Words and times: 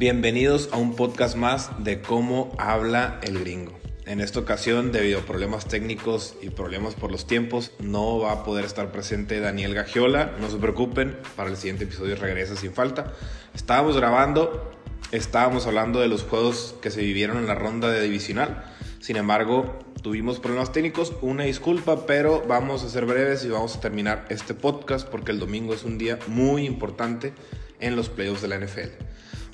Bienvenidos 0.00 0.70
a 0.72 0.78
un 0.78 0.96
podcast 0.96 1.36
más 1.36 1.84
de 1.84 2.00
cómo 2.00 2.54
habla 2.56 3.20
el 3.22 3.38
gringo. 3.38 3.78
En 4.06 4.22
esta 4.22 4.40
ocasión, 4.40 4.92
debido 4.92 5.18
a 5.18 5.26
problemas 5.26 5.68
técnicos 5.68 6.36
y 6.40 6.48
problemas 6.48 6.94
por 6.94 7.12
los 7.12 7.26
tiempos, 7.26 7.72
no 7.80 8.18
va 8.18 8.32
a 8.32 8.42
poder 8.42 8.64
estar 8.64 8.92
presente 8.92 9.40
Daniel 9.40 9.74
Gagiola. 9.74 10.36
No 10.40 10.48
se 10.48 10.56
preocupen, 10.56 11.18
para 11.36 11.50
el 11.50 11.58
siguiente 11.58 11.84
episodio 11.84 12.16
regresa 12.16 12.56
sin 12.56 12.72
falta. 12.72 13.12
Estábamos 13.54 13.94
grabando, 13.94 14.72
estábamos 15.12 15.66
hablando 15.66 16.00
de 16.00 16.08
los 16.08 16.22
juegos 16.22 16.74
que 16.80 16.90
se 16.90 17.02
vivieron 17.02 17.36
en 17.36 17.46
la 17.46 17.54
ronda 17.54 17.90
de 17.90 18.00
divisional. 18.00 18.64
Sin 19.00 19.16
embargo, 19.16 19.80
tuvimos 20.02 20.40
problemas 20.40 20.72
técnicos, 20.72 21.12
una 21.20 21.44
disculpa, 21.44 22.06
pero 22.06 22.42
vamos 22.48 22.84
a 22.84 22.88
ser 22.88 23.04
breves 23.04 23.44
y 23.44 23.50
vamos 23.50 23.76
a 23.76 23.80
terminar 23.82 24.24
este 24.30 24.54
podcast 24.54 25.06
porque 25.06 25.30
el 25.30 25.38
domingo 25.38 25.74
es 25.74 25.84
un 25.84 25.98
día 25.98 26.18
muy 26.26 26.64
importante 26.64 27.34
en 27.80 27.96
los 27.96 28.08
playoffs 28.08 28.40
de 28.40 28.48
la 28.48 28.58
NFL. 28.58 29.09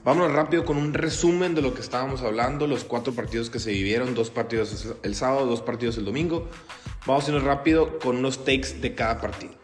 Vámonos 0.07 0.31
rápido 0.31 0.65
con 0.65 0.77
un 0.77 0.95
resumen 0.95 1.57
de 1.57 1.63
lo 1.63 1.75
que 1.75 1.81
estábamos 1.81 2.23
hablando, 2.23 2.69
los 2.69 2.85
cuatro 2.85 3.13
partidos 3.13 3.51
que 3.51 3.59
se 3.59 3.73
vivieron, 3.73 4.15
dos 4.15 4.31
partidos 4.31 4.95
el 5.03 5.17
sábado, 5.17 5.47
dos 5.47 5.63
partidos 5.63 5.99
el 5.99 6.05
domingo. 6.05 6.49
Vamos 7.09 7.25
a 7.25 7.31
irnos 7.31 7.43
rápido 7.43 7.99
con 7.99 8.19
unos 8.19 8.45
takes 8.45 8.75
de 8.81 8.95
cada 8.95 9.21
partido. 9.21 9.55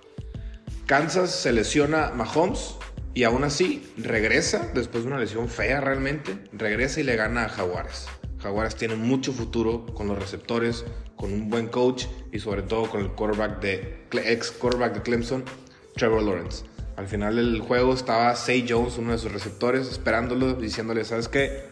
Kansas 0.87 1.30
se 1.30 1.52
lesiona 1.52 2.10
Mahomes 2.10 2.74
y 3.15 3.23
aún 3.23 3.45
así 3.45 3.88
regresa, 3.96 4.68
después 4.74 5.05
de 5.05 5.10
una 5.10 5.20
lesión 5.20 5.48
fea 5.48 5.80
realmente, 5.80 6.37
regresa 6.52 6.98
y 6.98 7.04
le 7.04 7.15
gana 7.15 7.45
a 7.45 7.48
Jaguares. 7.48 8.09
Jaguares 8.40 8.74
tiene 8.74 8.96
mucho 8.96 9.32
futuro 9.32 9.87
con 9.95 10.09
los 10.09 10.18
receptores, 10.18 10.84
con 11.15 11.32
un 11.32 11.51
buen 11.51 11.68
coach 11.68 12.06
y 12.32 12.40
sobre 12.40 12.62
todo 12.62 12.90
con 12.90 13.01
el 13.01 13.12
quarterback 13.12 13.60
de, 13.60 14.09
ex 14.10 14.51
quarterback 14.51 14.95
de 14.95 15.02
Clemson, 15.02 15.45
Trevor 15.95 16.24
Lawrence. 16.24 16.72
Al 16.96 17.09
final 17.09 17.37
del 17.37 17.60
juego 17.60 17.95
estaba 17.95 18.34
Say 18.37 18.66
Jones, 18.69 18.98
uno 18.98 19.12
de 19.12 19.19
sus 19.19 19.32
receptores, 19.32 19.88
esperándolo, 19.88 20.54
diciéndole, 20.54 21.04
¿sabes 21.04 21.29
qué? 21.29 21.65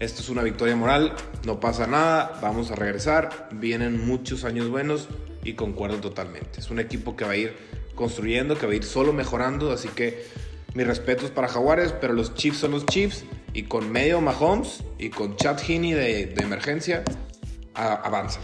Esto 0.00 0.22
es 0.22 0.28
una 0.28 0.42
victoria 0.42 0.76
moral, 0.76 1.14
no 1.46 1.60
pasa 1.60 1.86
nada, 1.86 2.38
vamos 2.42 2.70
a 2.70 2.74
regresar, 2.74 3.48
vienen 3.52 4.06
muchos 4.06 4.44
años 4.44 4.68
buenos 4.68 5.08
y 5.44 5.54
concuerdo 5.54 5.98
totalmente. 6.00 6.60
Es 6.60 6.70
un 6.70 6.80
equipo 6.80 7.16
que 7.16 7.24
va 7.24 7.32
a 7.32 7.36
ir 7.36 7.54
construyendo, 7.94 8.58
que 8.58 8.66
va 8.66 8.72
a 8.72 8.76
ir 8.76 8.84
solo 8.84 9.12
mejorando, 9.12 9.72
así 9.72 9.88
que 9.88 10.26
mis 10.74 10.86
respetos 10.86 11.30
para 11.30 11.48
Jaguares, 11.48 11.92
pero 11.92 12.12
los 12.12 12.34
Chiefs 12.34 12.58
son 12.58 12.72
los 12.72 12.86
Chiefs 12.86 13.24
y 13.52 13.64
con 13.64 13.90
medio 13.92 14.20
Mahomes 14.20 14.82
y 14.98 15.10
con 15.10 15.36
Chad 15.36 15.58
Heaney 15.60 15.92
de, 15.92 16.34
emergencia 16.38 17.04
avanza. 17.74 18.40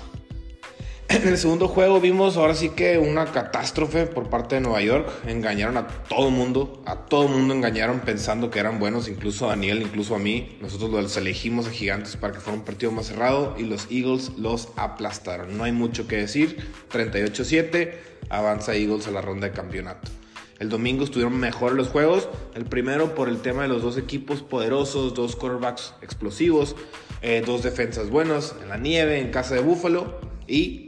En 1.23 1.27
el 1.27 1.39
segundo 1.39 1.67
juego 1.67 2.01
vimos 2.01 2.37
ahora 2.37 2.55
sí 2.55 2.69
que 2.69 2.97
una 2.97 3.27
catástrofe 3.27 4.07
por 4.07 4.31
parte 4.31 4.55
de 4.55 4.61
Nueva 4.61 4.81
York. 4.81 5.11
Engañaron 5.27 5.77
a 5.77 5.89
todo 5.89 6.31
mundo, 6.31 6.85
a 6.87 6.95
todo 6.95 7.27
mundo 7.27 7.53
engañaron 7.53 7.99
pensando 8.01 8.49
que 8.49 8.61
eran 8.61 8.79
buenos, 8.79 9.09
incluso 9.09 9.47
a 9.47 9.49
Daniel, 9.49 9.83
incluso 9.83 10.15
a 10.15 10.21
mí. 10.21 10.57
Nosotros 10.61 10.91
los 10.91 11.17
elegimos 11.17 11.67
a 11.67 11.71
Gigantes 11.71 12.17
para 12.17 12.33
que 12.33 12.39
fuera 12.39 12.57
un 12.57 12.65
partido 12.65 12.93
más 12.93 13.07
cerrado 13.07 13.57
y 13.59 13.65
los 13.65 13.89
Eagles 13.91 14.31
los 14.39 14.69
aplastaron. 14.77 15.59
No 15.59 15.65
hay 15.65 15.73
mucho 15.73 16.07
que 16.07 16.17
decir. 16.17 16.59
38-7, 16.93 17.93
avanza 18.29 18.77
Eagles 18.77 19.09
a 19.09 19.11
la 19.11 19.21
ronda 19.21 19.49
de 19.49 19.53
campeonato. 19.53 20.09
El 20.61 20.69
domingo 20.69 21.03
estuvieron 21.03 21.37
mejor 21.37 21.73
los 21.73 21.89
juegos. 21.89 22.29
El 22.55 22.67
primero 22.67 23.17
por 23.17 23.29
el 23.29 23.41
tema 23.43 23.63
de 23.63 23.69
los 23.69 23.83
dos 23.83 23.99
equipos 23.99 24.43
poderosos, 24.43 25.15
dos 25.15 25.35
quarterbacks 25.35 25.93
explosivos, 26.03 26.77
eh, 27.21 27.43
dos 27.45 27.65
defensas 27.65 28.11
buenas 28.11 28.55
en 28.63 28.69
la 28.69 28.77
nieve, 28.77 29.19
en 29.19 29.33
casa 29.33 29.57
de 29.57 29.61
Buffalo. 29.61 30.31
Y 30.47 30.87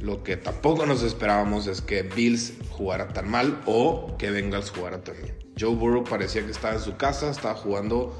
lo 0.00 0.22
que 0.22 0.36
tampoco 0.36 0.86
nos 0.86 1.02
esperábamos 1.02 1.66
es 1.66 1.82
que 1.82 2.02
Bills 2.02 2.54
jugara 2.70 3.08
tan 3.08 3.30
mal 3.30 3.60
o 3.66 4.16
que 4.18 4.30
Bengals 4.30 4.70
jugara 4.70 5.04
tan 5.04 5.16
bien. 5.22 5.36
Joe 5.58 5.74
Burrow 5.74 6.04
parecía 6.04 6.44
que 6.44 6.50
estaba 6.50 6.74
en 6.74 6.80
su 6.80 6.96
casa, 6.96 7.30
estaba 7.30 7.54
jugando 7.54 8.16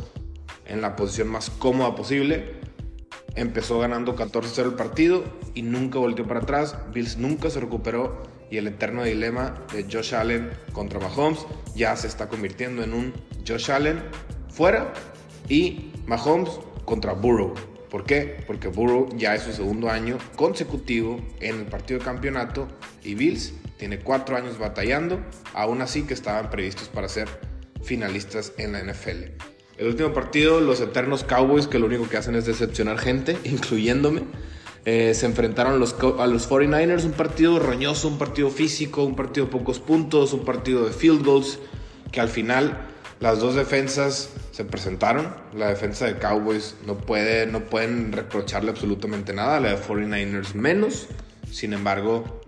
en 0.66 0.82
la 0.82 0.94
posición 0.94 1.28
más 1.28 1.48
cómoda 1.48 1.94
posible. 1.94 2.60
Empezó 3.34 3.78
ganando 3.78 4.14
14-0 4.14 4.64
el 4.64 4.74
partido 4.74 5.24
y 5.54 5.62
nunca 5.62 5.98
volteó 5.98 6.26
para 6.26 6.40
atrás. 6.40 6.76
Bills 6.92 7.16
nunca 7.16 7.48
se 7.48 7.60
recuperó 7.60 8.22
y 8.50 8.58
el 8.58 8.66
eterno 8.66 9.04
dilema 9.04 9.54
de 9.72 9.84
Josh 9.84 10.14
Allen 10.14 10.50
contra 10.72 11.00
Mahomes 11.00 11.46
ya 11.74 11.96
se 11.96 12.08
está 12.08 12.28
convirtiendo 12.28 12.82
en 12.82 12.92
un 12.92 13.14
Josh 13.46 13.70
Allen 13.70 14.02
fuera 14.50 14.92
y 15.48 15.92
Mahomes 16.06 16.50
contra 16.84 17.14
Burrow. 17.14 17.54
¿Por 17.90 18.04
qué? 18.04 18.44
Porque 18.46 18.68
Burrow 18.68 19.08
ya 19.16 19.34
es 19.34 19.42
su 19.42 19.52
segundo 19.52 19.90
año 19.90 20.18
consecutivo 20.36 21.20
en 21.40 21.56
el 21.56 21.66
partido 21.66 21.98
de 21.98 22.04
campeonato 22.04 22.68
y 23.02 23.14
Bills 23.14 23.52
tiene 23.78 23.98
cuatro 23.98 24.36
años 24.36 24.58
batallando, 24.58 25.20
aún 25.54 25.82
así 25.82 26.02
que 26.02 26.14
estaban 26.14 26.50
previstos 26.50 26.88
para 26.88 27.08
ser 27.08 27.28
finalistas 27.82 28.52
en 28.58 28.72
la 28.72 28.82
NFL. 28.82 29.32
El 29.78 29.86
último 29.88 30.12
partido, 30.12 30.60
los 30.60 30.80
eternos 30.80 31.24
Cowboys, 31.24 31.66
que 31.66 31.78
lo 31.78 31.86
único 31.86 32.08
que 32.08 32.18
hacen 32.18 32.34
es 32.36 32.44
decepcionar 32.44 32.98
gente, 32.98 33.38
incluyéndome, 33.44 34.22
eh, 34.84 35.12
se 35.14 35.26
enfrentaron 35.26 35.74
a 35.74 35.76
los 35.76 35.94
49ers, 35.98 37.04
un 37.04 37.12
partido 37.12 37.58
roñoso, 37.58 38.08
un 38.08 38.18
partido 38.18 38.50
físico, 38.50 39.02
un 39.02 39.16
partido 39.16 39.46
de 39.46 39.52
pocos 39.52 39.78
puntos, 39.78 40.32
un 40.32 40.44
partido 40.44 40.84
de 40.84 40.92
field 40.92 41.24
goals, 41.24 41.58
que 42.12 42.20
al 42.20 42.28
final 42.28 42.86
las 43.18 43.40
dos 43.40 43.54
defensas 43.54 44.30
se 44.60 44.66
presentaron. 44.66 45.34
La 45.54 45.68
defensa 45.68 46.04
de 46.04 46.18
Cowboys 46.18 46.74
no, 46.86 46.98
puede, 46.98 47.46
no 47.46 47.60
pueden 47.60 48.12
reprocharle 48.12 48.70
absolutamente 48.70 49.32
nada, 49.32 49.58
la 49.58 49.70
de 49.70 49.78
49ers 49.78 50.52
menos. 50.52 51.06
Sin 51.50 51.72
embargo, 51.72 52.42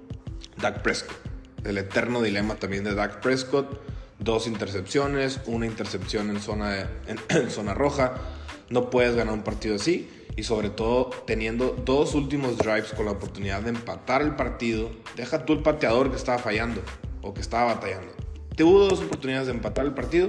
Dak 0.61 0.83
Prescott, 0.83 1.17
el 1.65 1.79
eterno 1.79 2.21
dilema 2.21 2.57
también 2.57 2.85
de 2.85 2.95
Dak 2.95 3.23
Prescott, 3.23 3.81
dos 4.19 4.47
intercepciones, 4.47 5.41
una 5.47 5.65
intercepción 5.65 6.29
en 6.29 6.43
zona, 6.43 6.87
en 7.31 7.51
zona 7.51 7.73
roja. 7.73 8.13
No 8.69 8.91
puedes 8.91 9.17
ganar 9.17 9.33
un 9.33 9.43
partido 9.43 9.77
así 9.77 10.11
y 10.37 10.43
sobre 10.43 10.69
todo 10.69 11.09
teniendo 11.27 11.75
dos 11.83 12.15
últimos 12.15 12.59
drives 12.59 12.93
con 12.93 13.07
la 13.07 13.13
oportunidad 13.13 13.63
de 13.63 13.71
empatar 13.71 14.21
el 14.21 14.37
partido, 14.37 14.91
deja 15.17 15.47
tú 15.47 15.55
el 15.55 15.63
pateador 15.63 16.11
que 16.11 16.17
estaba 16.17 16.39
fallando 16.39 16.83
o 17.23 17.33
que 17.33 17.41
estaba 17.41 17.73
batallando. 17.73 18.13
Tuvo 18.55 18.81
dos 18.81 19.01
oportunidades 19.01 19.47
de 19.47 19.55
empatar 19.55 19.87
el 19.87 19.95
partido, 19.95 20.29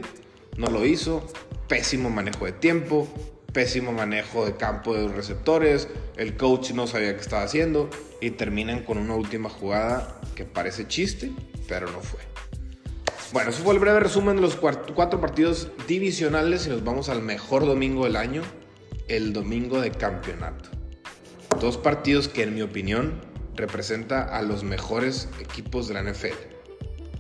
no 0.56 0.68
lo 0.68 0.86
hizo, 0.86 1.28
pésimo 1.74 2.12
manejo 2.12 2.46
de 2.46 2.52
tiempo, 2.52 3.08
pésimo 3.52 3.92
manejo 3.92 4.46
de 4.46 4.56
campo 4.56 4.94
de 4.94 5.02
los 5.02 5.16
receptores, 5.16 5.88
el 6.18 6.38
coach 6.38 6.70
no 6.70 6.86
sabía 6.86 7.16
qué 7.16 7.22
estaba 7.22 7.42
haciendo 7.42 7.90
y 8.22 8.30
terminan 8.30 8.84
con 8.84 9.00
una 9.00 9.16
última 9.16 9.50
jugada 9.50 10.22
que 10.36 10.46
parece 10.46 10.88
chiste, 10.88 11.32
pero 11.68 11.90
no 11.90 12.00
fue. 12.02 12.20
Bueno, 13.32 13.50
eso 13.50 13.64
fue 13.64 13.74
el 13.74 13.80
breve 13.80 14.02
resumen 14.02 14.36
de 14.36 14.44
los 14.44 14.56
cuatro 14.56 15.20
partidos 15.20 15.72
divisionales 15.88 16.68
y 16.68 16.70
nos 16.70 16.84
vamos 16.84 17.10
al 17.10 17.24
mejor 17.24 17.66
domingo 17.66 18.04
del 18.04 18.18
año, 18.18 18.44
el 19.08 19.34
domingo 19.34 19.82
de 19.82 19.90
campeonato. 19.90 20.70
Dos 21.60 21.78
partidos 21.78 22.28
que 22.28 22.44
en 22.44 22.54
mi 22.54 22.62
opinión 22.62 23.20
representa 23.56 24.38
a 24.38 24.44
los 24.44 24.64
mejores 24.64 25.28
equipos 25.40 25.88
de 25.88 25.96
la 25.96 26.04
NFL. 26.04 26.38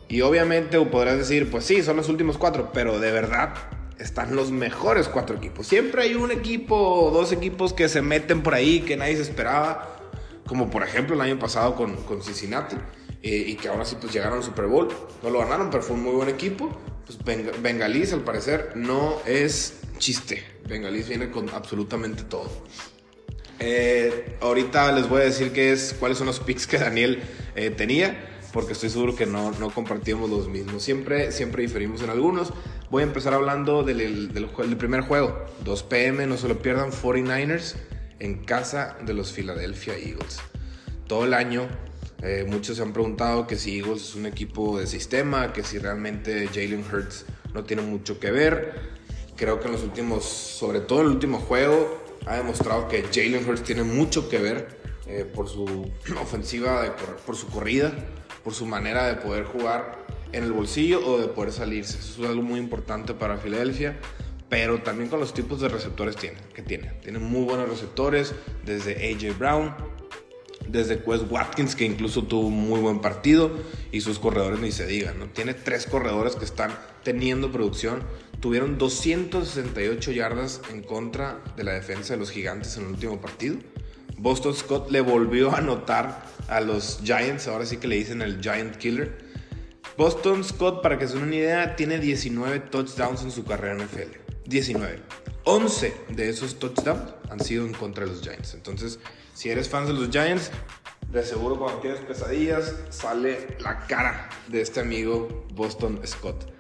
Y 0.10 0.22
obviamente 0.22 0.80
podrás 0.80 1.18
decir, 1.18 1.50
pues 1.50 1.66
sí, 1.66 1.82
son 1.82 1.98
los 1.98 2.08
últimos 2.08 2.38
cuatro, 2.38 2.70
pero 2.72 3.00
de 3.00 3.12
verdad 3.12 3.56
están 4.04 4.36
los 4.36 4.52
mejores 4.52 5.08
cuatro 5.08 5.38
equipos. 5.38 5.66
Siempre 5.66 6.04
hay 6.04 6.16
un 6.16 6.32
equipo 6.32 6.76
o 6.76 7.12
dos 7.12 7.32
equipos 7.32 7.74
que 7.74 7.88
se 7.90 8.02
meten 8.02 8.44
por 8.44 8.54
ahí 8.54 8.82
que 8.82 8.98
nadie 8.98 9.16
se 9.16 9.22
esperaba, 9.22 9.98
como 10.46 10.70
por 10.70 10.84
ejemplo 10.84 11.16
el 11.16 11.22
año 11.22 11.40
pasado 11.40 11.76
con, 11.76 11.96
con 12.04 12.22
Cincinnati, 12.22 12.76
eh, 13.22 13.46
y 13.48 13.56
que 13.56 13.70
ahora 13.70 13.86
sí 13.86 13.96
pues 14.00 14.14
llegaron 14.14 14.40
al 14.40 14.44
Super 14.44 14.66
Bowl. 14.66 14.90
No 15.24 15.30
lo 15.30 15.40
ganaron, 15.40 15.70
pero 15.70 15.82
fue 15.82 15.96
un 15.96 16.04
muy 16.04 16.14
buen 16.14 16.30
equipo. 16.30 16.70
Pues 17.06 17.18
Bengalis 17.62 18.14
al 18.14 18.22
parecer 18.22 18.74
no 18.76 19.18
es 19.26 19.80
chiste. 19.98 20.44
Bengalis 20.68 21.08
viene 21.08 21.32
con 21.32 21.50
absolutamente 21.50 22.24
todo. 22.24 22.50
Eh, 23.60 24.38
ahorita 24.42 24.92
les 24.92 25.08
voy 25.08 25.22
a 25.22 25.26
decir 25.26 25.54
qué 25.54 25.72
es, 25.72 25.96
cuáles 25.98 26.18
son 26.18 26.28
los 26.28 26.42
picks 26.42 26.68
que 26.68 26.78
Daniel 26.78 27.24
eh, 27.56 27.70
tenía, 27.70 28.42
porque 28.52 28.74
estoy 28.74 28.90
seguro 28.90 29.16
que 29.16 29.26
no, 29.26 29.52
no 29.52 29.70
compartimos 29.70 30.30
los 30.30 30.50
mismos. 30.50 30.84
Siempre, 30.84 31.32
siempre 31.32 31.62
diferimos 31.64 32.02
en 32.02 32.10
algunos. 32.10 32.52
Voy 32.94 33.02
a 33.02 33.08
empezar 33.08 33.34
hablando 33.34 33.82
del, 33.82 34.32
del, 34.32 34.78
primer 34.78 35.02
juego. 35.02 35.46
2 35.66 35.82
pm, 35.82 36.28
no 36.28 36.38
se 36.38 36.48
lo 36.48 36.60
pierdan, 36.60 36.92
49ers 36.92 37.74
en 38.20 38.46
casa 38.46 38.98
de 39.04 39.16
los 39.16 39.32
Philadelphia 39.32 39.96
Eagles. 39.98 40.40
Todo 41.08 41.26
el 41.26 41.34
año 41.34 41.68
eh, 42.22 42.46
muchos 42.48 42.78
se 42.78 42.84
han 42.84 42.94
preguntado 42.94 43.48
que 43.48 43.56
si 43.56 43.80
Eagles 43.80 44.10
es 44.10 44.14
un 44.14 44.28
equipo 44.28 44.78
de 44.78 44.86
sistema, 44.86 45.54
que 45.54 45.64
si 45.64 45.80
realmente 45.80 46.48
Jalen 46.54 46.86
Hurts 46.86 47.26
no 47.56 47.64
tiene 47.64 47.82
mucho 47.82 48.20
que 48.20 48.30
ver 48.30 48.74
creo 49.36 49.60
que 49.60 49.66
en 49.66 49.72
los 49.72 49.82
últimos, 49.82 50.24
sobre 50.24 50.80
todo 50.80 51.00
en 51.00 51.08
el 51.08 51.14
último 51.14 51.40
juego, 51.40 52.00
ha 52.28 52.36
demostrado 52.36 52.88
que 52.90 53.06
Jalen 53.12 53.50
Hurts 53.50 53.64
tiene 53.64 53.82
mucho 53.82 54.30
que 54.30 54.38
ver 54.38 54.68
eh, 55.08 55.26
por 55.26 55.50
su 55.50 55.66
ofensiva, 56.22 56.96
por 57.26 57.36
su 57.36 57.48
corrida, 57.48 57.92
por 58.44 58.54
su 58.54 58.68
manera 58.68 59.08
de 59.08 59.16
poder 59.16 59.46
jugar 59.46 60.03
en 60.34 60.44
el 60.44 60.52
bolsillo 60.52 61.06
o 61.06 61.18
de 61.18 61.28
poder 61.28 61.52
salirse. 61.52 62.00
Eso 62.00 62.24
es 62.24 62.30
algo 62.30 62.42
muy 62.42 62.60
importante 62.60 63.14
para 63.14 63.38
Filadelfia, 63.38 63.98
pero 64.50 64.82
también 64.82 65.10
con 65.10 65.20
los 65.20 65.34
tipos 65.34 65.62
de 65.62 65.70
receptores 65.70 66.16
tiene, 66.16 66.38
que 66.54 66.62
tiene. 66.62 66.92
Tiene 67.02 67.20
muy 67.20 67.46
buenos 67.46 67.70
receptores, 67.70 68.34
desde 68.66 69.12
AJ 69.12 69.38
Brown, 69.38 69.74
desde 70.68 71.02
Quest 71.04 71.26
Watkins, 71.30 71.76
que 71.76 71.86
incluso 71.86 72.24
tuvo 72.24 72.48
un 72.48 72.68
muy 72.68 72.80
buen 72.80 73.00
partido, 73.00 73.52
y 73.92 74.02
sus 74.02 74.20
corredores 74.20 74.60
ni 74.60 74.72
se 74.72 74.86
digan, 74.86 75.20
¿no? 75.20 75.28
Tiene 75.28 75.54
tres 75.54 75.86
corredores 75.86 76.36
que 76.36 76.46
están 76.46 76.72
teniendo 77.04 77.52
producción. 77.52 78.04
Tuvieron 78.40 78.78
268 78.78 80.12
yardas 80.12 80.62
en 80.72 80.82
contra 80.82 81.42
de 81.56 81.64
la 81.64 81.74
defensa 81.74 82.14
de 82.14 82.20
los 82.20 82.32
gigantes 82.32 82.76
en 82.78 82.84
el 82.84 82.90
último 82.90 83.22
partido. 83.22 83.58
Boston 84.18 84.54
Scott 84.54 84.92
le 84.92 85.02
volvió 85.02 85.52
a 85.52 85.58
anotar 85.58 86.26
a 86.48 86.62
los 86.62 87.02
Giants, 87.04 87.48
ahora 87.48 87.66
sí 87.66 87.78
que 87.78 87.88
le 87.88 87.96
dicen 87.96 88.22
el 88.22 88.42
Giant 88.42 88.78
Killer. 88.78 89.23
Boston 89.98 90.44
Scott, 90.44 90.82
para 90.82 90.98
que 90.98 91.08
se 91.08 91.16
den 91.16 91.24
una 91.24 91.36
idea, 91.36 91.76
tiene 91.76 92.00
19 92.00 92.60
touchdowns 92.62 93.22
en 93.22 93.32
su 93.32 93.44
carrera 93.44 93.74
en 93.74 93.86
NFL. 93.86 94.18
19. 94.46 95.00
11 95.46 95.94
de 96.10 96.30
esos 96.30 96.58
touchdowns 96.58 97.14
han 97.30 97.40
sido 97.40 97.66
en 97.66 97.74
contra 97.74 98.06
de 98.06 98.12
los 98.12 98.22
Giants. 98.22 98.54
Entonces, 98.56 99.00
si 99.34 99.50
eres 99.50 99.70
fan 99.70 99.86
de 99.86 99.94
los 99.94 100.10
Giants, 100.10 100.52
de 101.12 101.24
seguro 101.24 101.60
cuando 101.60 101.80
tienes 101.80 102.00
pesadillas 102.00 102.74
sale 102.90 103.56
la 103.60 103.86
cara 103.86 104.30
de 104.48 104.62
este 104.62 104.80
amigo 104.80 105.46
Boston 105.54 106.02
Scott. 106.06 106.52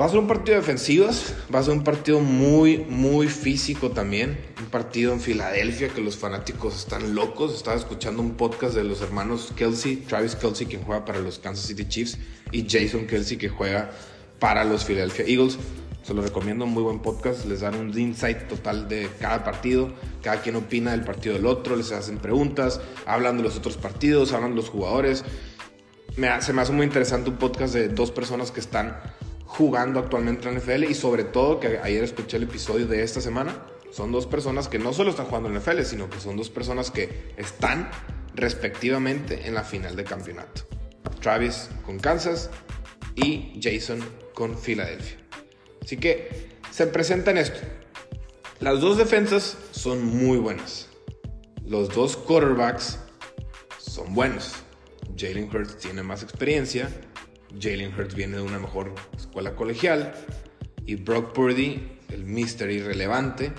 Va 0.00 0.06
a 0.06 0.08
ser 0.08 0.18
un 0.18 0.26
partido 0.26 0.54
de 0.54 0.62
defensivas, 0.62 1.34
va 1.54 1.58
a 1.58 1.62
ser 1.62 1.74
un 1.74 1.84
partido 1.84 2.20
muy, 2.20 2.78
muy 2.78 3.28
físico 3.28 3.90
también. 3.90 4.38
Un 4.58 4.70
partido 4.70 5.12
en 5.12 5.20
Filadelfia 5.20 5.90
que 5.90 6.00
los 6.00 6.16
fanáticos 6.16 6.74
están 6.74 7.14
locos. 7.14 7.54
Estaba 7.54 7.76
escuchando 7.76 8.22
un 8.22 8.30
podcast 8.30 8.74
de 8.74 8.82
los 8.82 9.02
hermanos 9.02 9.52
Kelsey, 9.56 9.96
Travis 9.96 10.36
Kelsey, 10.36 10.68
que 10.68 10.78
juega 10.78 11.04
para 11.04 11.18
los 11.18 11.38
Kansas 11.38 11.66
City 11.66 11.84
Chiefs, 11.86 12.16
y 12.50 12.66
Jason 12.66 13.06
Kelsey, 13.06 13.36
que 13.36 13.50
juega 13.50 13.90
para 14.38 14.64
los 14.64 14.86
Philadelphia 14.86 15.26
Eagles. 15.26 15.58
Se 16.02 16.14
lo 16.14 16.22
recomiendo, 16.22 16.64
muy 16.64 16.82
buen 16.82 17.00
podcast. 17.00 17.44
Les 17.44 17.60
dan 17.60 17.74
un 17.74 17.98
insight 17.98 18.48
total 18.48 18.88
de 18.88 19.10
cada 19.20 19.44
partido. 19.44 19.92
Cada 20.22 20.40
quien 20.40 20.56
opina 20.56 20.92
del 20.92 21.04
partido 21.04 21.34
del 21.34 21.44
otro. 21.44 21.76
Les 21.76 21.92
hacen 21.92 22.16
preguntas. 22.16 22.80
Hablan 23.04 23.36
de 23.36 23.42
los 23.42 23.58
otros 23.58 23.76
partidos. 23.76 24.32
Hablan 24.32 24.52
de 24.52 24.56
los 24.56 24.70
jugadores. 24.70 25.24
Me, 26.16 26.40
se 26.40 26.54
me 26.54 26.62
hace 26.62 26.72
muy 26.72 26.86
interesante 26.86 27.28
un 27.28 27.36
podcast 27.36 27.74
de 27.74 27.88
dos 27.88 28.10
personas 28.10 28.50
que 28.50 28.60
están 28.60 28.96
jugando 29.50 29.98
actualmente 29.98 30.48
en 30.48 30.54
la 30.54 30.60
NFL. 30.60 30.84
Y 30.84 30.94
sobre 30.94 31.24
todo, 31.24 31.58
que 31.58 31.78
ayer 31.82 32.04
escuché 32.04 32.36
el 32.36 32.44
episodio 32.44 32.86
de 32.86 33.02
esta 33.02 33.20
semana. 33.20 33.66
Son 33.90 34.12
dos 34.12 34.26
personas 34.26 34.68
que 34.68 34.78
no 34.78 34.92
solo 34.92 35.10
están 35.10 35.26
jugando 35.26 35.48
en 35.48 35.54
la 35.54 35.60
NFL, 35.60 35.82
sino 35.82 36.08
que 36.08 36.20
son 36.20 36.36
dos 36.36 36.50
personas 36.50 36.90
que 36.92 37.34
están 37.36 37.90
respectivamente 38.34 39.48
en 39.48 39.54
la 39.54 39.64
final 39.64 39.96
de 39.96 40.04
campeonato. 40.04 40.62
Travis 41.20 41.68
con 41.84 41.98
Kansas 41.98 42.50
y 43.16 43.60
Jason 43.60 44.00
con 44.34 44.56
Filadelfia. 44.56 45.18
Así 45.82 45.96
que 45.96 46.50
se 46.70 46.86
presenta 46.86 47.32
en 47.32 47.38
esto. 47.38 47.58
Las 48.60 48.80
dos 48.80 48.98
defensas 48.98 49.56
son 49.72 50.04
muy 50.04 50.38
buenas. 50.38 50.88
Los 51.66 51.88
dos 51.88 52.16
quarterbacks 52.16 52.98
son 53.78 54.14
buenos. 54.14 54.52
Jalen 55.18 55.50
Hurts 55.52 55.76
tiene 55.78 56.04
más 56.04 56.22
experiencia. 56.22 56.88
Jalen 57.58 57.94
Hurts 57.94 58.14
viene 58.14 58.36
de 58.36 58.42
una 58.42 58.58
mejor 58.58 58.94
escuela 59.16 59.54
colegial. 59.54 60.14
Y 60.86 60.96
Brock 60.96 61.32
Purdy, 61.32 61.98
el 62.08 62.24
mister 62.24 62.70
irrelevante, 62.70 63.52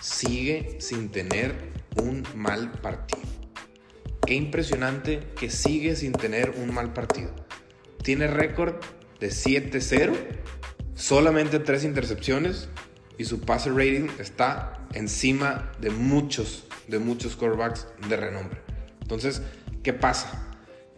sigue 0.00 0.76
sin 0.80 1.10
tener 1.10 1.54
un 2.02 2.24
mal 2.34 2.72
partido. 2.72 3.22
Qué 4.26 4.34
impresionante 4.34 5.20
que 5.38 5.50
sigue 5.50 5.96
sin 5.96 6.12
tener 6.12 6.50
un 6.50 6.72
mal 6.72 6.92
partido. 6.92 7.34
Tiene 8.02 8.26
récord 8.26 8.76
de 9.20 9.28
7-0 9.28 10.14
solamente 10.98 11.60
tres 11.60 11.84
intercepciones 11.84 12.68
y 13.16 13.24
su 13.24 13.40
passer 13.40 13.72
rating 13.72 14.08
está 14.18 14.86
encima 14.92 15.72
de 15.80 15.90
muchos, 15.90 16.64
de 16.88 16.98
muchos 16.98 17.36
quarterbacks 17.36 17.86
de 18.08 18.16
renombre. 18.16 18.60
Entonces, 19.00 19.40
¿qué 19.82 19.92
pasa? 19.92 20.47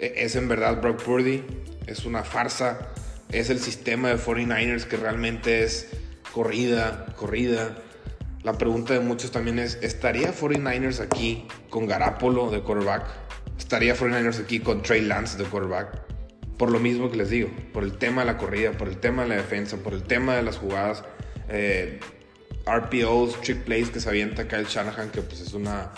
E, 0.01 0.25
¿Es 0.25 0.35
en 0.35 0.49
verdad 0.49 0.81
Brock 0.81 1.03
Purdy? 1.03 1.45
¿Es 1.87 2.05
una 2.05 2.25
farsa? 2.25 2.89
¿Es 3.31 3.51
el 3.51 3.61
sistema 3.61 4.09
de 4.09 4.17
49ers 4.17 4.85
que 4.85 4.97
realmente 4.97 5.63
es 5.63 5.89
corrida, 6.33 7.07
corrida? 7.17 7.77
La 8.43 8.55
pregunta 8.55 8.95
de 8.95 9.01
muchos 9.01 9.31
también 9.31 9.59
es, 9.59 9.79
¿estaría 9.83 10.35
49ers 10.35 11.01
aquí 11.01 11.47
con 11.69 11.87
Garapolo 11.87 12.51
de 12.51 12.63
quarterback? 12.63 13.05
¿Estaría 13.59 13.95
49ers 13.95 14.41
aquí 14.41 14.61
con 14.61 14.83
Trey 14.83 15.03
Lance 15.03 15.39
de 15.39 15.45
quarterback? 15.45 16.11
por 16.61 16.71
lo 16.71 16.79
mismo 16.79 17.11
que 17.11 17.17
les 17.17 17.31
digo, 17.31 17.49
por 17.73 17.85
el 17.85 17.97
tema 17.97 18.21
de 18.21 18.27
la 18.27 18.37
corrida, 18.37 18.73
por 18.73 18.87
el 18.87 18.99
tema 18.99 19.23
de 19.23 19.31
la 19.31 19.37
defensa, 19.37 19.79
por 19.79 19.95
el 19.95 20.03
tema 20.03 20.37
de 20.37 20.43
las 20.43 20.59
jugadas, 20.59 21.03
eh, 21.49 22.01
RPOs, 22.67 23.41
trick 23.41 23.65
plays 23.65 23.89
que 23.89 23.99
se 23.99 24.11
avienta 24.11 24.47
Kyle 24.47 24.67
Shanahan, 24.67 25.09
que 25.09 25.23
pues 25.23 25.41
es 25.41 25.55
una... 25.55 25.91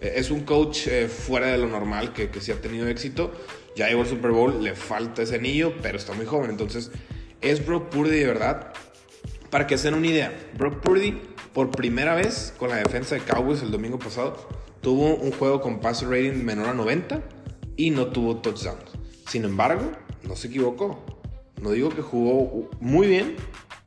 Eh, 0.00 0.14
es 0.16 0.30
un 0.30 0.40
coach 0.40 0.86
eh, 0.86 1.08
fuera 1.08 1.48
de 1.48 1.58
lo 1.58 1.66
normal 1.68 2.12
que, 2.12 2.30
que 2.30 2.40
sí 2.40 2.52
ha 2.52 2.60
tenido 2.60 2.88
éxito. 2.88 3.32
Ya 3.76 3.88
llegó 3.88 4.02
al 4.02 4.08
Super 4.08 4.32
Bowl, 4.32 4.62
le 4.62 4.74
falta 4.74 5.22
ese 5.22 5.36
anillo, 5.36 5.74
pero 5.82 5.98
está 5.98 6.12
muy 6.12 6.26
joven. 6.26 6.50
Entonces, 6.50 6.90
es 7.40 7.64
Brock 7.64 7.88
Purdy 7.90 8.18
de 8.18 8.26
verdad. 8.26 8.72
Para 9.50 9.66
que 9.66 9.78
se 9.78 9.88
den 9.88 9.94
una 9.98 10.06
idea, 10.06 10.32
Brock 10.58 10.80
Purdy, 10.80 11.18
por 11.54 11.70
primera 11.70 12.14
vez 12.14 12.52
con 12.58 12.70
la 12.70 12.76
defensa 12.76 13.14
de 13.14 13.22
Cowboys 13.22 13.62
el 13.62 13.70
domingo 13.70 13.98
pasado, 13.98 14.48
tuvo 14.80 15.14
un 15.14 15.32
juego 15.32 15.60
con 15.60 15.80
passer 15.80 16.08
rating 16.08 16.44
menor 16.44 16.68
a 16.68 16.74
90 16.74 17.22
y 17.76 17.90
no 17.90 18.08
tuvo 18.08 18.36
touchdowns. 18.36 18.90
Sin 19.26 19.44
embargo, 19.44 19.92
no 20.22 20.36
se 20.36 20.48
equivocó. 20.48 21.02
No 21.62 21.70
digo 21.70 21.88
que 21.88 22.02
jugó 22.02 22.68
muy 22.80 23.06
bien, 23.06 23.36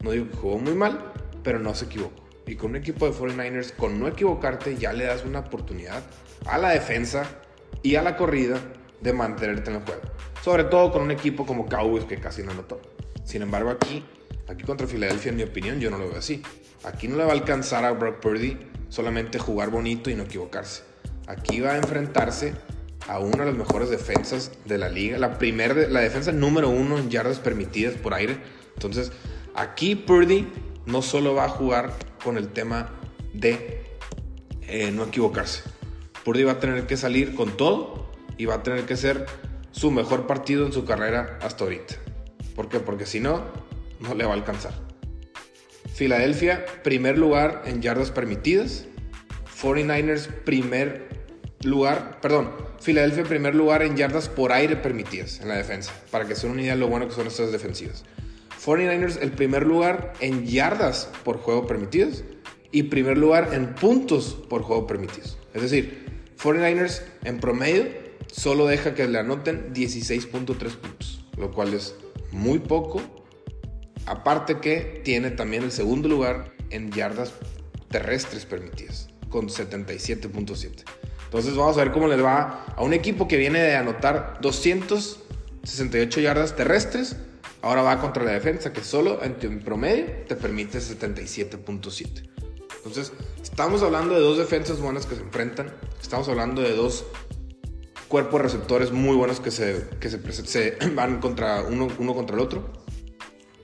no 0.03 0.11
digo 0.11 0.29
que 0.29 0.35
jugó 0.35 0.57
muy 0.57 0.73
mal, 0.73 1.13
pero 1.43 1.59
no 1.59 1.73
se 1.75 1.85
equivocó. 1.85 2.20
Y 2.47 2.55
con 2.55 2.71
un 2.71 2.77
equipo 2.77 3.05
de 3.05 3.13
49ers, 3.13 3.73
con 3.75 3.99
no 3.99 4.07
equivocarte, 4.07 4.75
ya 4.75 4.93
le 4.93 5.05
das 5.05 5.23
una 5.25 5.39
oportunidad 5.39 6.03
a 6.45 6.57
la 6.57 6.69
defensa 6.69 7.23
y 7.83 7.95
a 7.95 8.01
la 8.01 8.17
corrida 8.17 8.59
de 9.01 9.13
mantenerte 9.13 9.69
en 9.69 9.77
el 9.77 9.83
juego. 9.83 10.01
Sobre 10.43 10.63
todo 10.65 10.91
con 10.91 11.03
un 11.03 11.11
equipo 11.11 11.45
como 11.45 11.67
Cowboys 11.67 12.05
que 12.05 12.17
casi 12.17 12.43
no 12.43 12.51
anotó. 12.51 12.81
Sin 13.23 13.41
embargo, 13.41 13.69
aquí, 13.69 14.03
aquí 14.47 14.63
contra 14.63 14.87
Filadelfia, 14.87 15.29
en 15.29 15.37
mi 15.37 15.43
opinión, 15.43 15.79
yo 15.79 15.89
no 15.91 15.97
lo 15.97 16.09
veo 16.09 16.17
así. 16.17 16.41
Aquí 16.83 17.07
no 17.07 17.15
le 17.15 17.23
va 17.23 17.29
a 17.29 17.33
alcanzar 17.33 17.85
a 17.85 17.91
Brock 17.91 18.19
Purdy 18.19 18.57
solamente 18.89 19.39
jugar 19.39 19.69
bonito 19.69 20.09
y 20.09 20.15
no 20.15 20.23
equivocarse. 20.23 20.83
Aquí 21.27 21.59
va 21.59 21.71
a 21.71 21.77
enfrentarse 21.77 22.53
a 23.07 23.19
una 23.19 23.45
de 23.45 23.51
las 23.51 23.55
mejores 23.55 23.89
defensas 23.89 24.51
de 24.65 24.77
la 24.77 24.89
liga. 24.89 25.17
La, 25.17 25.37
primer, 25.37 25.91
la 25.91 26.01
defensa 26.01 26.31
número 26.31 26.69
uno 26.69 26.97
en 26.97 27.09
yardas 27.09 27.39
permitidas 27.39 27.93
por 27.95 28.13
aire. 28.13 28.37
Entonces, 28.73 29.11
aquí 29.55 29.95
Purdy 29.95 30.47
no 30.85 31.01
solo 31.01 31.35
va 31.35 31.45
a 31.45 31.49
jugar 31.49 31.93
con 32.23 32.37
el 32.37 32.49
tema 32.49 32.91
de 33.33 33.83
eh, 34.61 34.91
no 34.91 35.05
equivocarse. 35.05 35.63
Purdy 36.23 36.43
va 36.43 36.53
a 36.53 36.59
tener 36.59 36.85
que 36.87 36.97
salir 36.97 37.35
con 37.35 37.57
todo 37.57 38.11
y 38.37 38.45
va 38.45 38.55
a 38.55 38.63
tener 38.63 38.85
que 38.85 38.95
ser 38.95 39.25
su 39.71 39.91
mejor 39.91 40.27
partido 40.27 40.65
en 40.65 40.73
su 40.73 40.85
carrera 40.85 41.39
hasta 41.41 41.63
ahorita. 41.63 41.95
¿Por 42.55 42.69
qué? 42.69 42.79
Porque 42.79 43.05
si 43.05 43.19
no, 43.19 43.45
no 43.99 44.13
le 44.13 44.25
va 44.25 44.31
a 44.31 44.35
alcanzar. 44.35 44.73
Filadelfia, 45.93 46.65
primer 46.83 47.17
lugar 47.17 47.63
en 47.65 47.81
yardas 47.81 48.11
permitidas. 48.11 48.85
49ers, 49.61 50.27
primer 50.43 51.07
lugar, 51.63 52.19
perdón, 52.21 52.51
Filadelfia 52.81 53.23
primer 53.23 53.53
lugar 53.53 53.83
en 53.83 53.95
yardas 53.95 54.27
por 54.27 54.51
aire 54.51 54.75
permitidas 54.75 55.39
en 55.39 55.49
la 55.49 55.55
defensa, 55.55 55.93
para 56.09 56.27
que 56.27 56.35
se 56.35 56.47
una 56.47 56.63
idea 56.63 56.73
de 56.73 56.79
lo 56.79 56.87
bueno 56.87 57.07
que 57.07 57.13
son 57.13 57.27
estas 57.27 57.51
defensivas. 57.51 58.03
49ers 58.63 59.19
el 59.21 59.31
primer 59.31 59.65
lugar 59.65 60.13
en 60.19 60.45
yardas 60.45 61.09
por 61.23 61.37
juego 61.37 61.65
permitidas 61.65 62.23
y 62.71 62.83
primer 62.83 63.17
lugar 63.17 63.53
en 63.53 63.73
puntos 63.75 64.37
por 64.49 64.61
juego 64.61 64.87
permitidos. 64.87 65.37
Es 65.53 65.63
decir, 65.63 66.05
49ers 66.41 67.01
en 67.23 67.39
promedio 67.39 67.85
solo 68.31 68.67
deja 68.67 68.93
que 68.93 69.07
le 69.07 69.19
anoten 69.19 69.73
16.3 69.73 70.55
puntos, 70.75 71.25
lo 71.37 71.51
cual 71.51 71.73
es 71.73 71.95
muy 72.31 72.59
poco. 72.59 73.01
Aparte 74.05 74.59
que 74.59 75.01
tiene 75.03 75.31
también 75.31 75.63
el 75.63 75.71
segundo 75.71 76.07
lugar 76.07 76.53
en 76.69 76.91
yardas 76.91 77.33
terrestres 77.89 78.45
permitidas, 78.45 79.09
con 79.29 79.49
77.7. 79.49 80.83
Entonces 81.25 81.55
vamos 81.55 81.77
a 81.77 81.83
ver 81.83 81.91
cómo 81.91 82.07
les 82.07 82.23
va 82.23 82.65
a 82.75 82.83
un 82.83 82.93
equipo 82.93 83.27
que 83.27 83.37
viene 83.37 83.59
de 83.59 83.75
anotar 83.75 84.39
268 84.41 86.19
yardas 86.19 86.55
terrestres. 86.55 87.15
Ahora 87.61 87.81
va 87.81 87.99
contra 87.99 88.23
la 88.23 88.31
defensa 88.31 88.73
que 88.73 88.83
solo 88.83 89.19
en, 89.23 89.59
promedio 89.59 90.05
te 90.27 90.35
permite 90.35 90.79
77.7. 90.79 92.29
Entonces 92.77 93.13
estamos 93.41 93.83
hablando 93.83 94.15
de 94.15 94.21
dos 94.21 94.37
defensas 94.37 94.79
buenas 94.79 95.05
que 95.05 95.15
se 95.15 95.21
enfrentan. 95.21 95.73
Estamos 96.01 96.27
hablando 96.29 96.61
de 96.61 96.75
dos 96.75 97.05
cuerpos 98.07 98.41
receptores 98.41 98.91
muy 98.91 99.15
buenos 99.15 99.39
que 99.39 99.51
se, 99.51 99.87
que 99.99 100.09
se, 100.09 100.77
van 100.95 101.19
contra 101.19 101.61
uno, 101.61 101.87
uno 101.99 102.15
contra 102.15 102.35
el 102.35 102.41
otro. 102.41 102.73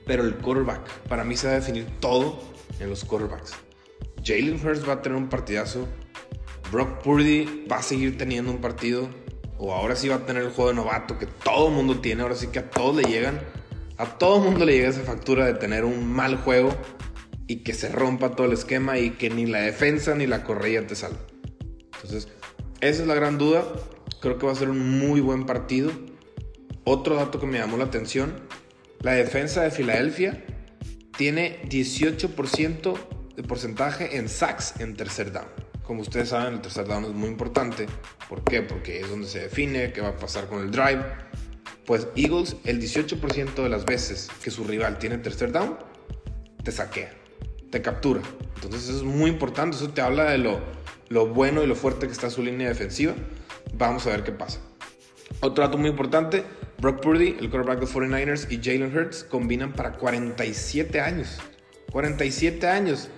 Pero 0.06 0.22
el 0.22 0.36
quarterback, 0.36 0.88
para 1.08 1.24
mí 1.24 1.36
se 1.36 1.48
va 1.48 1.54
a 1.54 1.56
definir 1.56 1.86
todo 2.00 2.40
en 2.78 2.88
los 2.88 3.04
quarterbacks. 3.04 3.52
Jalen 4.24 4.64
Hurts 4.64 4.88
va 4.88 4.94
a 4.94 5.02
tener 5.02 5.18
un 5.18 5.28
partidazo 5.28 5.86
Brock 6.70 7.02
Purdy 7.02 7.66
va 7.70 7.76
a 7.76 7.82
seguir 7.82 8.18
teniendo 8.18 8.50
un 8.50 8.58
partido, 8.58 9.08
o 9.56 9.72
ahora 9.72 9.96
sí 9.96 10.08
va 10.08 10.16
a 10.16 10.26
tener 10.26 10.42
el 10.42 10.50
juego 10.50 10.70
de 10.70 10.76
novato 10.76 11.18
que 11.18 11.26
todo 11.26 11.68
el 11.68 11.74
mundo 11.74 12.00
tiene, 12.00 12.22
ahora 12.22 12.34
sí 12.34 12.48
que 12.48 12.58
a 12.58 12.70
todos 12.70 12.94
le 12.96 13.04
llegan, 13.04 13.40
a 13.98 14.06
todo 14.18 14.38
mundo 14.38 14.64
le 14.64 14.74
llega 14.74 14.88
esa 14.88 15.02
factura 15.02 15.44
de 15.44 15.54
tener 15.54 15.84
un 15.84 16.06
mal 16.06 16.36
juego 16.36 16.74
y 17.48 17.56
que 17.56 17.74
se 17.74 17.88
rompa 17.88 18.36
todo 18.36 18.46
el 18.46 18.52
esquema 18.52 18.98
y 18.98 19.10
que 19.10 19.28
ni 19.28 19.44
la 19.44 19.60
defensa 19.60 20.14
ni 20.14 20.26
la 20.26 20.44
corrida 20.44 20.86
te 20.86 20.94
salva. 20.94 21.18
Entonces, 21.94 22.28
esa 22.80 23.02
es 23.02 23.08
la 23.08 23.14
gran 23.14 23.38
duda. 23.38 23.64
Creo 24.20 24.38
que 24.38 24.46
va 24.46 24.52
a 24.52 24.54
ser 24.54 24.70
un 24.70 24.98
muy 25.00 25.20
buen 25.20 25.46
partido. 25.46 25.90
Otro 26.84 27.16
dato 27.16 27.40
que 27.40 27.46
me 27.46 27.58
llamó 27.58 27.76
la 27.76 27.84
atención, 27.84 28.34
la 29.00 29.12
defensa 29.12 29.62
de 29.62 29.70
Filadelfia 29.72 30.44
tiene 31.16 31.60
18% 31.68 32.94
de 33.34 33.42
porcentaje 33.42 34.16
en 34.16 34.28
sacks 34.28 34.74
en 34.78 34.94
tercer 34.94 35.32
down. 35.32 35.48
Como 35.82 36.02
ustedes 36.02 36.28
saben, 36.28 36.54
el 36.54 36.60
tercer 36.60 36.86
down 36.86 37.04
es 37.04 37.12
muy 37.12 37.28
importante. 37.28 37.86
¿Por 38.28 38.44
qué? 38.44 38.62
Porque 38.62 39.00
es 39.00 39.08
donde 39.08 39.26
se 39.26 39.40
define 39.40 39.92
qué 39.92 40.02
va 40.02 40.10
a 40.10 40.16
pasar 40.16 40.46
con 40.46 40.60
el 40.60 40.70
drive. 40.70 41.02
Pues 41.88 42.06
Eagles, 42.16 42.54
el 42.64 42.82
18% 42.82 43.62
de 43.62 43.68
las 43.70 43.86
veces 43.86 44.28
que 44.44 44.50
su 44.50 44.62
rival 44.64 44.98
tiene 44.98 45.16
tercer 45.16 45.52
down, 45.52 45.78
te 46.62 46.70
saquea, 46.70 47.10
te 47.70 47.80
captura. 47.80 48.20
Entonces 48.56 48.90
eso 48.90 48.98
es 48.98 49.04
muy 49.04 49.30
importante. 49.30 49.74
Eso 49.74 49.88
te 49.88 50.02
habla 50.02 50.24
de 50.30 50.36
lo, 50.36 50.60
lo 51.08 51.28
bueno 51.28 51.62
y 51.62 51.66
lo 51.66 51.74
fuerte 51.74 52.06
que 52.06 52.12
está 52.12 52.28
su 52.28 52.42
línea 52.42 52.68
defensiva. 52.68 53.14
Vamos 53.72 54.06
a 54.06 54.10
ver 54.10 54.22
qué 54.22 54.32
pasa. 54.32 54.60
Otro 55.40 55.64
dato 55.64 55.78
muy 55.78 55.88
importante, 55.88 56.44
Brock 56.76 57.00
Purdy, 57.00 57.36
el 57.40 57.48
quarterback 57.48 57.80
de 57.80 57.86
49ers, 57.86 58.52
y 58.52 58.62
Jalen 58.62 58.94
Hurts 58.94 59.24
combinan 59.24 59.72
para 59.72 59.94
47 59.94 61.00
años. 61.00 61.38
47 61.90 62.66
años. 62.66 63.08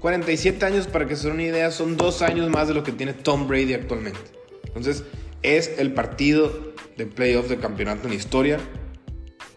47 0.00 0.64
años, 0.64 0.86
para 0.86 1.06
que 1.06 1.14
se 1.14 1.26
den 1.26 1.34
una 1.34 1.42
idea, 1.42 1.70
son 1.70 1.98
dos 1.98 2.22
años 2.22 2.48
más 2.48 2.68
de 2.68 2.74
lo 2.74 2.84
que 2.84 2.92
tiene 2.92 3.12
Tom 3.12 3.46
Brady 3.46 3.74
actualmente. 3.74 4.18
Entonces, 4.64 5.04
es 5.42 5.78
el 5.78 5.92
partido 5.92 6.68
de 6.98 7.06
playoff 7.06 7.48
de 7.48 7.58
campeonato 7.58 8.08
en 8.08 8.14
historia, 8.14 8.58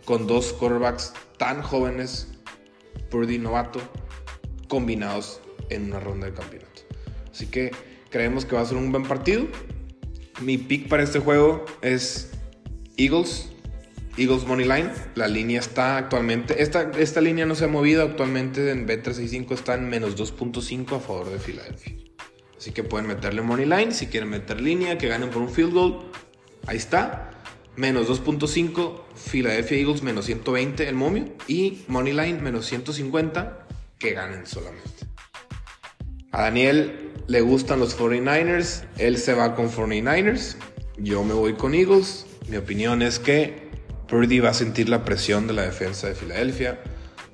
con 0.05 0.27
dos 0.27 0.53
quarterbacks 0.53 1.13
tan 1.37 1.61
jóvenes, 1.63 2.27
Purdy 3.09 3.39
novato, 3.39 3.81
combinados 4.69 5.41
en 5.69 5.85
una 5.85 5.99
ronda 5.99 6.27
de 6.27 6.33
campeonato. 6.33 6.83
Así 7.31 7.47
que 7.47 7.71
creemos 8.09 8.45
que 8.45 8.55
va 8.55 8.61
a 8.61 8.65
ser 8.65 8.77
un 8.77 8.91
buen 8.91 9.03
partido. 9.03 9.47
Mi 10.39 10.57
pick 10.57 10.87
para 10.87 11.03
este 11.03 11.19
juego 11.19 11.65
es 11.81 12.31
Eagles. 12.95 13.49
Eagles 14.17 14.45
Money 14.45 14.67
Line. 14.67 14.91
La 15.15 15.27
línea 15.27 15.59
está 15.59 15.97
actualmente. 15.97 16.61
Esta, 16.61 16.91
esta 16.91 17.21
línea 17.21 17.45
no 17.45 17.55
se 17.55 17.65
ha 17.65 17.67
movido 17.67 18.03
actualmente 18.03 18.69
en 18.69 18.87
B365. 18.87 19.51
Está 19.53 19.73
en 19.73 19.89
menos 19.89 20.15
2.5 20.15 20.97
a 20.97 20.99
favor 20.99 21.29
de 21.29 21.39
Filadelfia. 21.39 21.95
Así 22.57 22.71
que 22.71 22.83
pueden 22.83 23.07
meterle 23.07 23.41
Money 23.41 23.65
Line. 23.65 23.91
Si 23.93 24.07
quieren 24.07 24.29
meter 24.29 24.61
línea, 24.61 24.97
que 24.97 25.07
ganen 25.07 25.29
por 25.31 25.41
un 25.41 25.49
field 25.49 25.73
goal. 25.73 26.11
Ahí 26.67 26.77
está. 26.77 27.31
Menos 27.75 28.07
2.5. 28.09 29.01
Philadelphia 29.31 29.77
Eagles 29.77 30.03
menos 30.03 30.25
120 30.25 30.87
el 30.87 30.95
momio. 30.95 31.25
Y 31.47 31.83
Money 31.87 32.13
Line 32.13 32.41
menos 32.41 32.65
150. 32.65 33.67
Que 33.97 34.11
ganen 34.11 34.45
solamente. 34.45 34.89
A 36.31 36.43
Daniel 36.43 37.11
le 37.27 37.41
gustan 37.41 37.79
los 37.79 37.97
49ers, 37.97 38.85
él 38.97 39.17
se 39.17 39.33
va 39.33 39.53
con 39.55 39.69
49ers, 39.69 40.55
yo 40.97 41.23
me 41.23 41.33
voy 41.33 41.53
con 41.53 41.73
Eagles. 41.73 42.25
Mi 42.47 42.57
opinión 42.57 43.01
es 43.01 43.19
que 43.19 43.69
Purdy 44.07 44.39
va 44.39 44.49
a 44.49 44.53
sentir 44.53 44.89
la 44.89 45.03
presión 45.03 45.47
de 45.47 45.53
la 45.53 45.63
defensa 45.63 46.07
de 46.07 46.15
Filadelfia, 46.15 46.79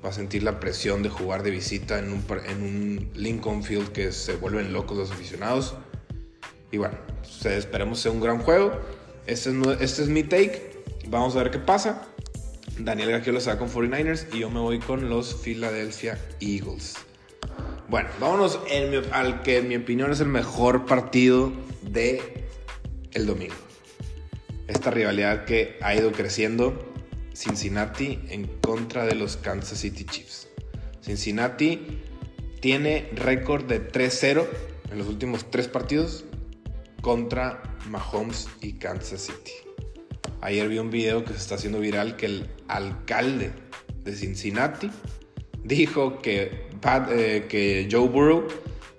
va 0.04 0.10
a 0.10 0.12
sentir 0.12 0.42
la 0.42 0.60
presión 0.60 1.02
de 1.02 1.08
jugar 1.10 1.42
de 1.42 1.50
visita 1.50 1.98
en 1.98 2.12
un, 2.12 2.24
en 2.46 2.62
un 2.62 3.10
Lincoln 3.14 3.62
Field 3.62 3.92
que 3.92 4.12
se 4.12 4.36
vuelven 4.36 4.72
locos 4.72 4.96
los 4.96 5.10
aficionados. 5.10 5.74
Y 6.70 6.78
bueno, 6.78 6.98
esperemos 7.44 8.00
sea 8.00 8.12
un 8.12 8.20
gran 8.20 8.38
juego. 8.38 8.80
Este 9.28 9.50
es, 9.50 9.56
este 9.82 10.02
es 10.04 10.08
mi 10.08 10.22
take. 10.22 10.72
Vamos 11.08 11.36
a 11.36 11.42
ver 11.42 11.50
qué 11.50 11.58
pasa. 11.58 12.08
Daniel 12.78 13.10
Gagiola 13.10 13.40
se 13.40 13.50
va 13.50 13.58
con 13.58 13.68
49ers 13.68 14.26
y 14.32 14.38
yo 14.38 14.48
me 14.48 14.58
voy 14.58 14.78
con 14.78 15.10
los 15.10 15.34
Philadelphia 15.34 16.18
Eagles. 16.40 16.94
Bueno, 17.88 18.08
vámonos 18.20 18.58
al 19.12 19.42
que 19.42 19.58
en 19.58 19.68
mi 19.68 19.76
opinión 19.76 20.10
es 20.12 20.20
el 20.20 20.28
mejor 20.28 20.86
partido 20.86 21.52
de 21.82 22.46
el 23.12 23.26
domingo. 23.26 23.54
Esta 24.66 24.90
rivalidad 24.90 25.44
que 25.44 25.76
ha 25.82 25.94
ido 25.94 26.10
creciendo, 26.12 26.90
Cincinnati 27.34 28.20
en 28.30 28.46
contra 28.62 29.04
de 29.04 29.14
los 29.14 29.36
Kansas 29.36 29.78
City 29.80 30.04
Chiefs. 30.04 30.48
Cincinnati 31.02 32.00
tiene 32.60 33.10
récord 33.14 33.64
de 33.66 33.92
3-0 33.92 34.46
en 34.90 34.98
los 34.98 35.06
últimos 35.06 35.50
tres 35.50 35.68
partidos 35.68 36.24
contra 37.00 37.62
Mahomes 37.88 38.48
y 38.60 38.74
Kansas 38.74 39.22
City. 39.22 39.52
Ayer 40.40 40.68
vi 40.68 40.78
un 40.78 40.90
video 40.90 41.24
que 41.24 41.32
se 41.32 41.38
está 41.38 41.56
haciendo 41.56 41.80
viral 41.80 42.16
que 42.16 42.26
el 42.26 42.50
alcalde 42.68 43.52
de 44.04 44.14
Cincinnati 44.14 44.90
dijo 45.64 46.18
que 46.20 46.68
eh, 47.10 47.46
que 47.48 47.88
Joe 47.90 48.08
Burrow 48.08 48.46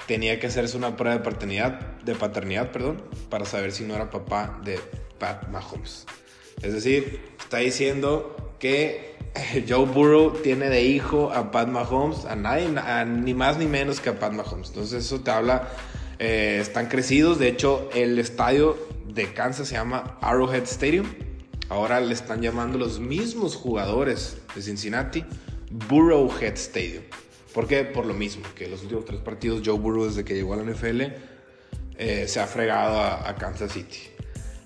tenía 0.05 0.39
que 0.39 0.47
hacerse 0.47 0.75
una 0.75 0.97
prueba 0.97 1.17
de 1.17 1.23
paternidad, 1.23 1.79
de 2.03 2.15
paternidad 2.15 2.71
perdón, 2.71 3.01
para 3.29 3.45
saber 3.45 3.71
si 3.71 3.83
no 3.83 3.95
era 3.95 4.09
papá 4.09 4.59
de 4.63 4.79
Pat 5.17 5.47
Mahomes. 5.49 6.05
Es 6.61 6.73
decir, 6.73 7.21
está 7.39 7.57
diciendo 7.57 8.55
que 8.59 9.15
Joe 9.67 9.85
Burrow 9.85 10.31
tiene 10.41 10.69
de 10.69 10.83
hijo 10.83 11.31
a 11.31 11.51
Pat 11.51 11.67
Mahomes, 11.67 12.25
a 12.25 12.35
nadie, 12.35 12.69
ni 13.05 13.33
más 13.33 13.57
ni 13.57 13.65
menos 13.65 13.99
que 13.99 14.09
a 14.09 14.19
Pat 14.19 14.33
Mahomes. 14.33 14.69
Entonces 14.69 15.05
eso 15.05 15.21
te 15.21 15.31
habla, 15.31 15.69
eh, 16.19 16.59
están 16.61 16.87
crecidos. 16.87 17.39
De 17.39 17.47
hecho, 17.47 17.89
el 17.93 18.19
estadio 18.19 18.77
de 19.07 19.33
Kansas 19.33 19.67
se 19.67 19.75
llama 19.75 20.17
Arrowhead 20.21 20.63
Stadium. 20.63 21.07
Ahora 21.69 21.99
le 22.01 22.13
están 22.13 22.41
llamando 22.41 22.77
los 22.77 22.99
mismos 22.99 23.55
jugadores 23.55 24.37
de 24.55 24.61
Cincinnati 24.61 25.23
Burrowhead 25.71 26.53
Stadium. 26.53 27.03
¿Por 27.53 27.67
qué? 27.67 27.83
Por 27.83 28.05
lo 28.05 28.13
mismo, 28.13 28.43
que 28.55 28.67
los 28.67 28.83
últimos 28.83 29.05
tres 29.05 29.19
partidos 29.21 29.61
Joe 29.65 29.77
Burrow 29.77 30.05
desde 30.05 30.23
que 30.23 30.35
llegó 30.35 30.53
a 30.53 30.57
la 30.57 30.63
NFL 30.63 31.01
eh, 31.97 32.27
se 32.27 32.39
ha 32.39 32.47
fregado 32.47 32.99
a, 33.01 33.35
Kansas 33.35 33.73
City. 33.73 33.99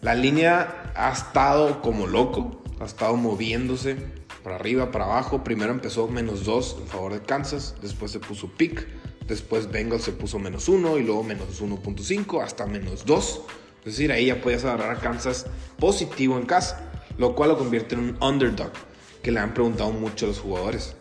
La 0.01 0.15
línea 0.15 0.91
ha 0.95 1.11
estado 1.11 1.81
como 1.81 2.07
loco, 2.07 2.61
ha 2.79 2.85
estado 2.85 3.15
moviéndose 3.15 3.97
para 4.43 4.55
arriba, 4.55 4.91
para 4.91 5.05
abajo. 5.05 5.43
Primero 5.43 5.71
empezó 5.71 6.07
menos 6.07 6.45
2 6.45 6.77
en 6.81 6.87
favor 6.87 7.13
de 7.13 7.21
Kansas, 7.21 7.75
después 7.81 8.11
se 8.11 8.19
puso 8.19 8.49
pick, 8.49 8.85
después 9.27 9.71
Bengals 9.71 10.03
se 10.03 10.11
puso 10.11 10.39
menos 10.39 10.67
1 10.67 10.97
y 10.97 11.03
luego 11.03 11.23
menos 11.23 11.61
1.5 11.61 12.43
hasta 12.43 12.65
menos 12.65 13.05
2. 13.05 13.41
Es 13.79 13.85
decir, 13.85 14.11
ahí 14.11 14.27
ya 14.27 14.41
podías 14.41 14.63
agarrar 14.63 14.97
a 14.97 14.99
Kansas 14.99 15.45
positivo 15.77 16.37
en 16.37 16.45
casa, 16.45 16.89
lo 17.17 17.35
cual 17.35 17.49
lo 17.49 17.57
convierte 17.57 17.95
en 17.95 18.01
un 18.01 18.23
underdog, 18.23 18.71
que 19.21 19.31
le 19.31 19.39
han 19.39 19.53
preguntado 19.53 19.91
mucho 19.91 20.25
a 20.25 20.29
los 20.29 20.39
jugadores. 20.39 20.95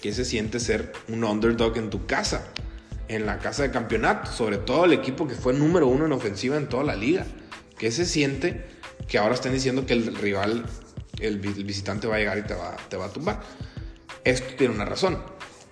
¿Qué 0.00 0.12
se 0.12 0.24
siente 0.24 0.60
ser 0.60 0.92
un 1.08 1.24
underdog 1.24 1.76
en 1.76 1.90
tu 1.90 2.06
casa? 2.06 2.46
En 3.08 3.26
la 3.26 3.38
casa 3.38 3.62
de 3.62 3.70
campeonato, 3.70 4.30
sobre 4.30 4.58
todo 4.58 4.84
el 4.84 4.92
equipo 4.92 5.26
que 5.26 5.34
fue 5.34 5.52
número 5.52 5.86
uno 5.86 6.06
en 6.06 6.12
ofensiva 6.12 6.56
en 6.56 6.68
toda 6.68 6.84
la 6.84 6.94
liga. 6.94 7.26
¿Qué 7.78 7.90
se 7.90 8.06
siente 8.06 8.66
que 9.06 9.18
ahora 9.18 9.34
estén 9.34 9.52
diciendo 9.52 9.86
que 9.86 9.94
el 9.94 10.14
rival, 10.14 10.64
el, 11.20 11.38
visitante 11.38 12.06
va 12.06 12.16
a 12.16 12.18
llegar 12.18 12.38
y 12.38 12.42
te 12.42 12.54
va, 12.54 12.76
te 12.88 12.96
va 12.96 13.06
a 13.06 13.12
tumbar? 13.12 13.40
Esto 14.24 14.54
tiene 14.56 14.74
una 14.74 14.84
razón. 14.84 15.18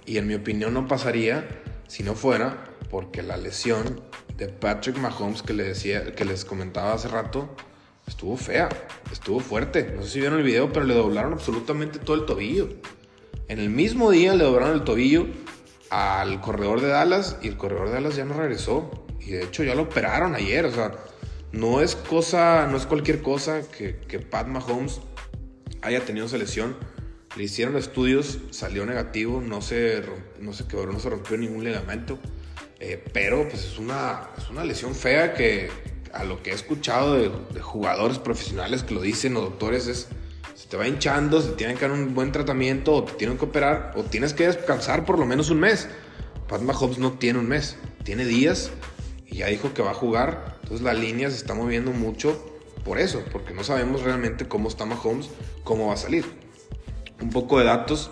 Y 0.06 0.18
en 0.18 0.26
mi 0.26 0.34
opinión 0.34 0.74
no 0.74 0.86
pasaría 0.86 1.46
si 1.88 2.02
no 2.02 2.14
fuera 2.14 2.64
porque 2.90 3.22
la 3.22 3.36
lesión 3.36 4.02
de 4.36 4.48
Patrick 4.48 4.98
Mahomes 4.98 5.42
que, 5.42 5.52
le 5.52 5.64
decía, 5.64 6.14
que 6.14 6.24
les 6.24 6.44
comentaba 6.44 6.92
hace 6.92 7.08
rato 7.08 7.48
estuvo 8.06 8.36
fea, 8.36 8.68
estuvo 9.10 9.40
fuerte. 9.40 9.92
No 9.94 10.02
sé 10.02 10.10
si 10.10 10.20
vieron 10.20 10.38
el 10.38 10.44
video, 10.44 10.72
pero 10.72 10.86
le 10.86 10.94
doblaron 10.94 11.32
absolutamente 11.32 11.98
todo 11.98 12.16
el 12.16 12.26
tobillo. 12.26 12.68
En 13.48 13.58
el 13.58 13.70
mismo 13.70 14.10
día 14.10 14.34
le 14.34 14.44
doblaron 14.44 14.74
el 14.74 14.84
tobillo 14.84 15.26
al 15.90 16.40
corredor 16.40 16.80
de 16.80 16.88
Dallas 16.88 17.36
y 17.42 17.48
el 17.48 17.56
corredor 17.56 17.88
de 17.88 17.94
Dallas 17.94 18.16
ya 18.16 18.24
no 18.24 18.34
regresó. 18.34 19.06
Y 19.20 19.30
de 19.30 19.44
hecho 19.44 19.64
ya 19.64 19.74
lo 19.74 19.82
operaron 19.82 20.34
ayer. 20.34 20.64
O 20.66 20.72
sea, 20.72 20.92
no 21.52 21.80
es 21.80 21.96
cosa, 21.96 22.66
no 22.70 22.76
es 22.76 22.86
cualquier 22.86 23.22
cosa 23.22 23.62
que, 23.68 23.96
que 23.96 24.20
Pat 24.20 24.46
Mahomes 24.46 25.00
haya 25.82 26.04
tenido 26.04 26.26
esa 26.26 26.38
lesión. 26.38 26.76
Le 27.36 27.44
hicieron 27.44 27.76
estudios, 27.76 28.38
salió 28.50 28.86
negativo, 28.86 29.40
no 29.40 29.60
se, 29.60 30.02
no 30.40 30.52
se 30.52 30.66
quebró, 30.66 30.92
no 30.92 30.98
se 30.98 31.10
rompió 31.10 31.36
ningún 31.36 31.64
ligamento. 31.64 32.18
Eh, 32.80 33.02
pero 33.12 33.48
pues 33.48 33.64
es 33.64 33.78
una, 33.78 34.30
es 34.36 34.48
una 34.50 34.64
lesión 34.64 34.94
fea 34.94 35.34
que 35.34 35.70
a 36.12 36.24
lo 36.24 36.42
que 36.42 36.50
he 36.50 36.54
escuchado 36.54 37.14
de, 37.14 37.30
de 37.52 37.60
jugadores 37.60 38.18
profesionales 38.18 38.82
que 38.82 38.94
lo 38.94 39.02
dicen 39.02 39.36
o 39.36 39.42
doctores 39.42 39.86
es 39.86 40.08
se 40.56 40.68
te 40.68 40.78
va 40.78 40.88
hinchando, 40.88 41.42
se 41.42 41.50
tienen 41.50 41.76
que 41.76 41.82
dar 41.86 41.92
un 41.92 42.14
buen 42.14 42.32
tratamiento, 42.32 42.94
o 42.94 43.04
te 43.04 43.12
tienen 43.12 43.36
que 43.36 43.44
operar, 43.44 43.92
o 43.94 44.04
tienes 44.04 44.32
que 44.32 44.46
descansar 44.46 45.04
por 45.04 45.18
lo 45.18 45.26
menos 45.26 45.50
un 45.50 45.60
mes. 45.60 45.86
Pat 46.48 46.62
Mahomes 46.62 46.98
no 46.98 47.12
tiene 47.12 47.38
un 47.38 47.46
mes, 47.46 47.76
tiene 48.04 48.24
días 48.24 48.70
y 49.26 49.36
ya 49.36 49.48
dijo 49.48 49.74
que 49.74 49.82
va 49.82 49.90
a 49.90 49.94
jugar. 49.94 50.56
Entonces 50.62 50.82
la 50.82 50.94
línea 50.94 51.28
se 51.30 51.36
está 51.36 51.52
moviendo 51.52 51.92
mucho 51.92 52.42
por 52.84 52.98
eso, 52.98 53.22
porque 53.32 53.52
no 53.52 53.64
sabemos 53.64 54.02
realmente 54.02 54.48
cómo 54.48 54.68
está 54.68 54.86
Mahomes, 54.86 55.28
cómo 55.62 55.88
va 55.88 55.94
a 55.94 55.98
salir. 55.98 56.24
Un 57.20 57.30
poco 57.30 57.58
de 57.58 57.64
datos. 57.64 58.10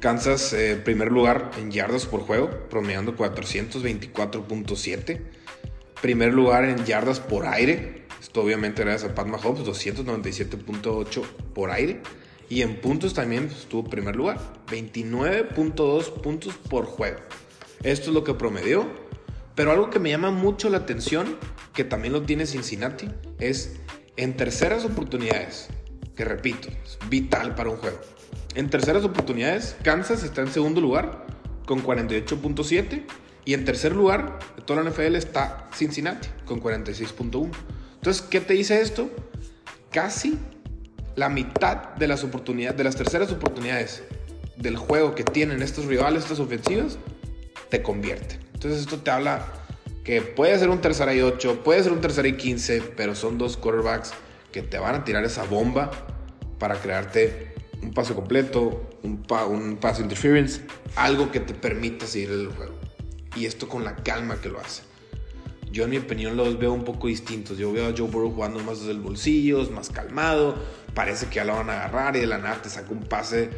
Kansas, 0.00 0.52
eh, 0.52 0.76
primer 0.76 1.12
lugar 1.12 1.52
en 1.58 1.70
yardas 1.70 2.06
por 2.06 2.22
juego, 2.22 2.50
promediando 2.68 3.16
424.7. 3.16 5.20
Primer 6.00 6.34
lugar 6.34 6.64
en 6.64 6.84
yardas 6.84 7.20
por 7.20 7.46
aire, 7.46 8.06
esto 8.20 8.42
obviamente 8.42 8.82
gracias 8.82 9.10
a 9.10 9.14
Pat 9.14 9.26
Mahomes, 9.26 9.64
297.8 9.64 11.22
por 11.54 11.70
aire. 11.70 12.00
Y 12.48 12.62
en 12.62 12.80
puntos 12.80 13.14
también 13.14 13.46
pues, 13.46 13.60
estuvo 13.60 13.84
primer 13.84 14.16
lugar, 14.16 14.38
29.2 14.68 16.20
puntos 16.20 16.56
por 16.56 16.86
juego. 16.86 17.20
Esto 17.82 18.10
es 18.10 18.14
lo 18.14 18.24
que 18.24 18.34
promedió. 18.34 18.86
Pero 19.54 19.70
algo 19.70 19.90
que 19.90 19.98
me 19.98 20.10
llama 20.10 20.30
mucho 20.30 20.70
la 20.70 20.78
atención 20.78 21.36
que 21.74 21.84
también 21.84 22.12
lo 22.12 22.22
tiene 22.22 22.46
Cincinnati, 22.46 23.08
es 23.38 23.76
en 24.16 24.36
terceras 24.36 24.84
oportunidades, 24.84 25.68
que 26.14 26.24
repito, 26.24 26.68
es 26.68 26.98
vital 27.08 27.54
para 27.54 27.70
un 27.70 27.76
juego. 27.76 27.98
En 28.54 28.68
terceras 28.68 29.04
oportunidades, 29.04 29.76
Kansas 29.82 30.22
está 30.22 30.42
en 30.42 30.52
segundo 30.52 30.80
lugar 30.80 31.26
con 31.64 31.82
48.7 31.82 33.04
y 33.46 33.54
en 33.54 33.64
tercer 33.64 33.94
lugar 33.94 34.38
de 34.56 34.62
toda 34.62 34.82
la 34.82 34.90
NFL 34.90 35.16
está 35.16 35.68
Cincinnati 35.74 36.28
con 36.44 36.60
46.1. 36.60 37.50
Entonces, 37.94 38.22
¿qué 38.22 38.40
te 38.40 38.54
dice 38.54 38.80
esto? 38.82 39.10
Casi 39.90 40.38
la 41.16 41.30
mitad 41.30 41.94
de 41.94 42.06
las 42.06 42.24
oportunidades, 42.24 42.76
de 42.76 42.84
las 42.84 42.96
terceras 42.96 43.32
oportunidades 43.32 44.02
del 44.56 44.76
juego 44.76 45.14
que 45.14 45.24
tienen 45.24 45.62
estos 45.62 45.86
rivales, 45.86 46.24
estas 46.24 46.38
ofensivas, 46.38 46.98
te 47.70 47.82
convierten. 47.82 48.38
Entonces 48.52 48.80
esto 48.80 48.98
te 48.98 49.10
habla 49.10 49.46
que 50.04 50.20
puede 50.20 50.58
ser 50.58 50.68
un 50.68 50.80
tercer 50.80 51.14
y 51.16 51.22
8, 51.22 51.62
puede 51.64 51.82
ser 51.82 51.92
un 51.92 52.00
tercer 52.00 52.26
y 52.26 52.36
15, 52.36 52.82
pero 52.96 53.14
son 53.14 53.38
dos 53.38 53.56
quarterbacks 53.56 54.12
que 54.52 54.62
te 54.62 54.78
van 54.78 54.94
a 54.94 55.04
tirar 55.04 55.24
esa 55.24 55.44
bomba 55.44 55.90
para 56.58 56.76
crearte 56.76 57.51
un 57.82 57.92
paso 57.92 58.14
completo, 58.14 58.90
un, 59.02 59.22
pa 59.22 59.46
un 59.46 59.76
pass 59.76 60.00
interference, 60.00 60.60
algo 60.96 61.30
que 61.30 61.40
te 61.40 61.54
permita 61.54 62.06
seguir 62.06 62.30
el 62.30 62.48
juego. 62.48 62.74
Y 63.36 63.46
esto 63.46 63.68
con 63.68 63.84
la 63.84 63.96
calma 63.96 64.40
que 64.40 64.48
lo 64.48 64.60
hace. 64.60 64.82
Yo 65.72 65.84
en 65.84 65.90
mi 65.90 65.96
opinión 65.96 66.36
los 66.36 66.58
veo 66.58 66.72
un 66.72 66.84
poco 66.84 67.08
distintos. 67.08 67.56
Yo 67.56 67.72
veo 67.72 67.88
a 67.88 67.94
Joe 67.96 68.08
Burrow 68.08 68.30
jugando 68.34 68.60
más 68.60 68.80
desde 68.80 68.92
el 68.92 69.00
bolsillo, 69.00 69.68
más 69.70 69.88
calmado. 69.88 70.54
Parece 70.94 71.26
que 71.26 71.36
ya 71.36 71.44
lo 71.44 71.54
van 71.54 71.70
a 71.70 71.84
agarrar 71.84 72.16
y 72.16 72.20
de 72.20 72.26
la 72.26 72.36
nada 72.36 72.60
te 72.60 72.68
saca 72.68 72.90
un 72.90 73.04
pase 73.04 73.48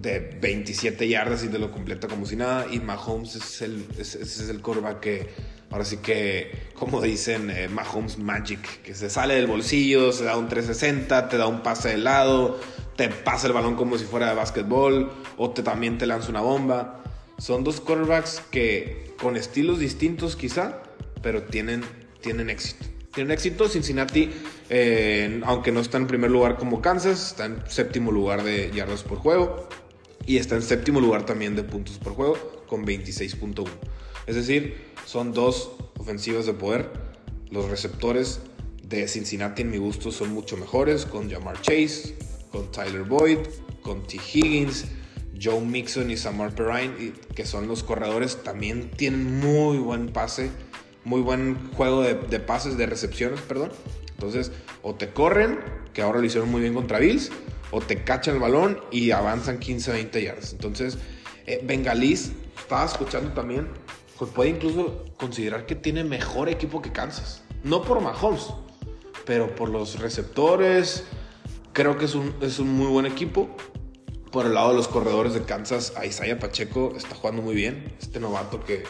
de 0.00 0.20
27 0.40 1.08
yardas 1.08 1.42
y 1.42 1.48
te 1.48 1.58
lo 1.58 1.72
completa 1.72 2.06
como 2.06 2.24
si 2.24 2.36
nada. 2.36 2.66
Y 2.70 2.78
Mahomes 2.78 3.34
es 3.34 3.62
el, 3.62 3.84
es, 3.98 4.48
el 4.48 4.60
coreback 4.60 5.00
que, 5.00 5.28
ahora 5.70 5.84
sí 5.84 5.96
que, 5.96 6.70
como 6.74 7.02
dicen, 7.02 7.50
eh, 7.50 7.68
Mahomes 7.68 8.16
Magic, 8.16 8.82
que 8.82 8.94
se 8.94 9.10
sale 9.10 9.34
del 9.34 9.48
bolsillo, 9.48 10.12
se 10.12 10.22
da 10.24 10.36
un 10.36 10.48
360, 10.48 11.28
te 11.28 11.36
da 11.36 11.48
un 11.48 11.64
pase 11.64 11.88
de 11.90 11.98
lado, 11.98 12.60
te 12.96 13.08
pasa 13.08 13.46
el 13.46 13.52
balón 13.52 13.76
como 13.76 13.98
si 13.98 14.04
fuera 14.04 14.28
de 14.28 14.34
básquetbol, 14.34 15.10
o 15.36 15.50
te, 15.50 15.62
también 15.62 15.98
te 15.98 16.06
lanza 16.06 16.30
una 16.30 16.40
bomba. 16.40 17.02
Son 17.38 17.64
dos 17.64 17.80
quarterbacks 17.80 18.42
que, 18.50 19.14
con 19.20 19.36
estilos 19.36 19.78
distintos 19.78 20.36
quizá, 20.36 20.82
pero 21.22 21.42
tienen, 21.44 21.82
tienen 22.20 22.50
éxito. 22.50 22.86
Tienen 23.12 23.32
éxito. 23.32 23.68
Cincinnati, 23.68 24.30
eh, 24.70 25.40
aunque 25.44 25.72
no 25.72 25.80
está 25.80 25.98
en 25.98 26.06
primer 26.06 26.30
lugar 26.30 26.56
como 26.56 26.80
Kansas, 26.80 27.28
está 27.28 27.46
en 27.46 27.62
séptimo 27.68 28.12
lugar 28.12 28.42
de 28.42 28.70
yardas 28.72 29.02
por 29.02 29.18
juego. 29.18 29.68
Y 30.26 30.38
está 30.38 30.54
en 30.56 30.62
séptimo 30.62 31.00
lugar 31.00 31.26
también 31.26 31.54
de 31.54 31.64
puntos 31.64 31.98
por 31.98 32.14
juego 32.14 32.64
con 32.66 32.86
26.1. 32.86 33.68
Es 34.26 34.36
decir, 34.36 34.76
son 35.04 35.32
dos 35.32 35.72
ofensivas 35.98 36.46
de 36.46 36.54
poder. 36.54 36.90
Los 37.50 37.68
receptores 37.68 38.40
de 38.82 39.06
Cincinnati 39.08 39.62
en 39.62 39.70
mi 39.70 39.78
gusto 39.78 40.10
son 40.10 40.32
mucho 40.32 40.56
mejores 40.56 41.04
con 41.06 41.30
Jamar 41.30 41.60
Chase, 41.60 42.16
con 42.54 42.70
Tyler 42.70 43.02
Boyd, 43.02 43.40
con 43.82 44.06
T. 44.06 44.16
Higgins, 44.16 44.86
Joe 45.42 45.60
Mixon 45.60 46.10
y 46.10 46.16
Samar 46.16 46.54
Perrine, 46.54 47.12
que 47.34 47.44
son 47.44 47.66
los 47.66 47.82
corredores, 47.82 48.42
también 48.44 48.90
tienen 48.92 49.40
muy 49.40 49.78
buen 49.78 50.08
pase 50.08 50.50
muy 51.04 51.20
buen 51.20 51.70
juego 51.72 52.02
de, 52.02 52.40
pases, 52.40 52.76
de 52.76 52.86
recepciones, 52.86 53.40
perdón. 53.42 53.70
Entonces, 54.12 54.52
o 54.82 54.94
te 54.94 55.10
corren, 55.10 55.60
que 55.92 56.02
ahora 56.02 56.18
lo 56.18 56.24
hicieron 56.24 56.50
muy 56.50 56.62
bien 56.62 56.74
contra 56.74 56.98
Bills, 56.98 57.30
o 57.70 57.80
te 57.80 58.04
cachan 58.04 58.36
el 58.36 58.40
balón 58.40 58.80
y 58.90 59.10
avanzan 59.10 59.58
15, 59.58 59.92
20 59.92 60.22
yardas. 60.22 60.52
Entonces, 60.52 60.98
eh, 61.46 61.60
Bengalís, 61.62 62.32
estaba 62.58 62.86
escuchando 62.86 63.32
también, 63.32 63.68
pues 64.18 64.30
puede 64.30 64.50
incluso 64.50 65.04
considerar 65.18 65.66
que 65.66 65.74
tiene 65.74 66.04
mejor 66.04 66.48
equipo 66.48 66.80
que 66.80 66.90
Kansas. 66.90 67.42
No 67.62 67.82
por 67.82 68.00
Mahomes, 68.00 68.46
pero 69.26 69.54
por 69.54 69.68
los 69.68 69.98
receptores. 69.98 71.04
Creo 71.74 71.98
que 71.98 72.04
es 72.04 72.14
un, 72.14 72.32
es 72.40 72.60
un 72.60 72.72
muy 72.72 72.86
buen 72.86 73.04
equipo. 73.04 73.48
Por 74.30 74.46
el 74.46 74.54
lado 74.54 74.70
de 74.70 74.76
los 74.76 74.86
corredores 74.86 75.34
de 75.34 75.42
Kansas, 75.42 75.92
a 75.96 76.06
Isaiah 76.06 76.38
Pacheco 76.38 76.94
está 76.96 77.16
jugando 77.16 77.42
muy 77.42 77.56
bien. 77.56 77.92
Este 78.00 78.20
novato 78.20 78.62
que, 78.62 78.84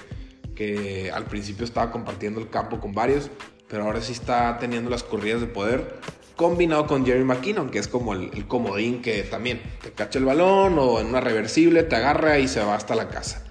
que 0.54 1.10
al 1.10 1.24
principio 1.24 1.64
estaba 1.64 1.90
compartiendo 1.90 2.40
el 2.40 2.50
campo 2.50 2.80
con 2.80 2.92
varios, 2.92 3.30
pero 3.70 3.84
ahora 3.84 4.02
sí 4.02 4.12
está 4.12 4.58
teniendo 4.58 4.90
las 4.90 5.02
corridas 5.02 5.40
de 5.40 5.46
poder, 5.46 5.98
combinado 6.36 6.86
con 6.86 7.06
Jerry 7.06 7.24
McKinnon, 7.24 7.70
que 7.70 7.78
es 7.78 7.88
como 7.88 8.12
el, 8.12 8.46
comodín 8.46 9.00
que 9.00 9.22
también 9.22 9.62
te 9.82 9.90
cacha 9.92 10.18
el 10.18 10.26
balón 10.26 10.78
o 10.78 11.00
en 11.00 11.06
una 11.06 11.22
reversible 11.22 11.84
te 11.84 11.96
agarra 11.96 12.38
y 12.38 12.48
se 12.48 12.60
va 12.60 12.74
hasta 12.74 12.94
la 12.94 13.08
casa. 13.08 13.46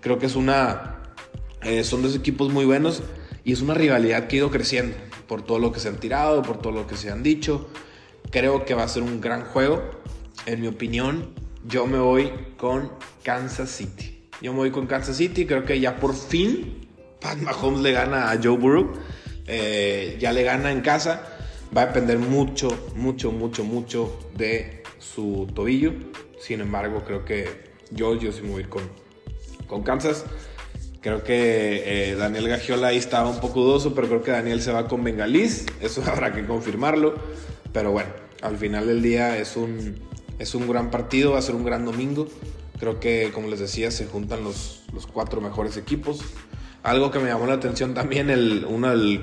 Creo 0.00 0.20
que 0.20 0.26
es 0.26 0.36
una, 0.36 1.02
eh, 1.62 1.82
son 1.82 2.02
dos 2.02 2.14
equipos 2.14 2.52
muy 2.52 2.64
buenos 2.64 3.02
y 3.42 3.54
es 3.54 3.60
una 3.60 3.74
rivalidad 3.74 4.28
que 4.28 4.36
ha 4.36 4.38
ido 4.38 4.50
creciendo 4.52 4.96
por 5.26 5.42
todo 5.42 5.58
lo 5.58 5.72
que 5.72 5.80
se 5.80 5.88
han 5.88 5.96
tirado, 5.96 6.42
por 6.42 6.58
todo 6.58 6.72
lo 6.72 6.86
que 6.86 6.96
se 6.96 7.10
han 7.10 7.24
dicho. 7.24 7.68
Creo 8.30 8.64
que 8.64 8.74
va 8.74 8.84
a 8.84 8.88
ser 8.88 9.02
un 9.02 9.20
gran 9.20 9.44
juego. 9.44 9.82
En 10.46 10.60
mi 10.60 10.66
opinión, 10.66 11.34
yo 11.66 11.86
me 11.86 11.98
voy 11.98 12.32
con 12.56 12.92
Kansas 13.22 13.70
City. 13.70 14.28
Yo 14.42 14.52
me 14.52 14.58
voy 14.58 14.70
con 14.70 14.86
Kansas 14.86 15.16
City. 15.16 15.46
Creo 15.46 15.64
que 15.64 15.80
ya 15.80 15.96
por 15.96 16.14
fin 16.14 16.88
Pat 17.20 17.38
Mahomes 17.38 17.80
le 17.80 17.92
gana 17.92 18.30
a 18.30 18.38
Joe 18.42 18.56
Burrow. 18.56 18.92
Eh, 19.46 20.16
ya 20.20 20.32
le 20.32 20.42
gana 20.42 20.70
en 20.70 20.82
casa. 20.82 21.22
Va 21.76 21.82
a 21.82 21.86
depender 21.86 22.18
mucho, 22.18 22.90
mucho, 22.94 23.32
mucho, 23.32 23.64
mucho 23.64 24.18
de 24.36 24.82
su 24.98 25.46
tobillo. 25.54 25.92
Sin 26.40 26.60
embargo, 26.60 27.02
creo 27.04 27.24
que 27.24 27.68
yo, 27.90 28.14
yo 28.14 28.32
sí 28.32 28.42
me 28.42 28.50
voy 28.50 28.64
con, 28.64 28.82
con 29.66 29.82
Kansas. 29.82 30.24
Creo 31.00 31.22
que 31.22 32.10
eh, 32.10 32.16
Daniel 32.16 32.48
Gagiola 32.48 32.88
ahí 32.88 32.96
estaba 32.96 33.30
un 33.30 33.40
poco 33.40 33.60
dudoso, 33.60 33.94
pero 33.94 34.08
creo 34.08 34.22
que 34.22 34.32
Daniel 34.32 34.60
se 34.60 34.72
va 34.72 34.88
con 34.88 35.04
Bengalís. 35.04 35.66
Eso 35.80 36.02
habrá 36.04 36.32
que 36.32 36.44
confirmarlo. 36.44 37.14
Pero 37.72 37.92
bueno, 37.92 38.10
al 38.42 38.56
final 38.56 38.86
del 38.86 39.00
día 39.02 39.38
es 39.38 39.56
un, 39.56 39.96
es 40.38 40.54
un 40.54 40.68
gran 40.68 40.90
partido, 40.90 41.32
va 41.32 41.38
a 41.38 41.42
ser 41.42 41.54
un 41.54 41.64
gran 41.64 41.84
domingo. 41.84 42.26
Creo 42.80 42.98
que, 42.98 43.30
como 43.32 43.48
les 43.48 43.60
decía, 43.60 43.90
se 43.90 44.06
juntan 44.06 44.42
los, 44.42 44.82
los 44.92 45.06
cuatro 45.06 45.40
mejores 45.40 45.76
equipos. 45.76 46.20
Algo 46.82 47.10
que 47.10 47.18
me 47.18 47.28
llamó 47.28 47.46
la 47.46 47.54
atención 47.54 47.94
también, 47.94 48.30
el, 48.30 48.64
uno, 48.68 48.92
el, 48.92 49.20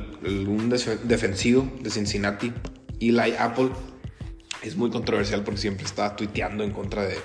un 0.48 0.70
defensivo 0.70 1.70
de 1.80 1.90
Cincinnati, 1.90 2.54
Eli 3.00 3.34
Apple, 3.40 3.70
es 4.62 4.76
muy 4.76 4.90
controversial 4.90 5.44
porque 5.44 5.62
siempre 5.62 5.86
está 5.86 6.16
tuiteando 6.16 6.64
en 6.64 6.72
contra 6.72 7.04
de, 7.04 7.16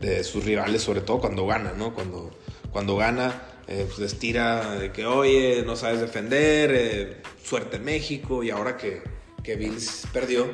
de 0.00 0.22
sus 0.22 0.44
rivales, 0.44 0.82
sobre 0.82 1.00
todo 1.00 1.20
cuando 1.20 1.46
gana, 1.46 1.72
¿no? 1.76 1.92
Cuando, 1.92 2.30
cuando 2.70 2.96
gana, 2.96 3.42
eh, 3.66 3.84
pues 3.86 3.98
les 3.98 4.18
tira 4.18 4.76
de 4.76 4.92
que, 4.92 5.06
oye, 5.06 5.62
no 5.64 5.76
sabes 5.76 6.00
defender, 6.00 6.70
eh, 6.74 7.22
suerte 7.42 7.78
México, 7.78 8.42
y 8.42 8.50
ahora 8.50 8.76
que, 8.76 9.02
que 9.42 9.56
Bills 9.56 10.06
perdió, 10.12 10.48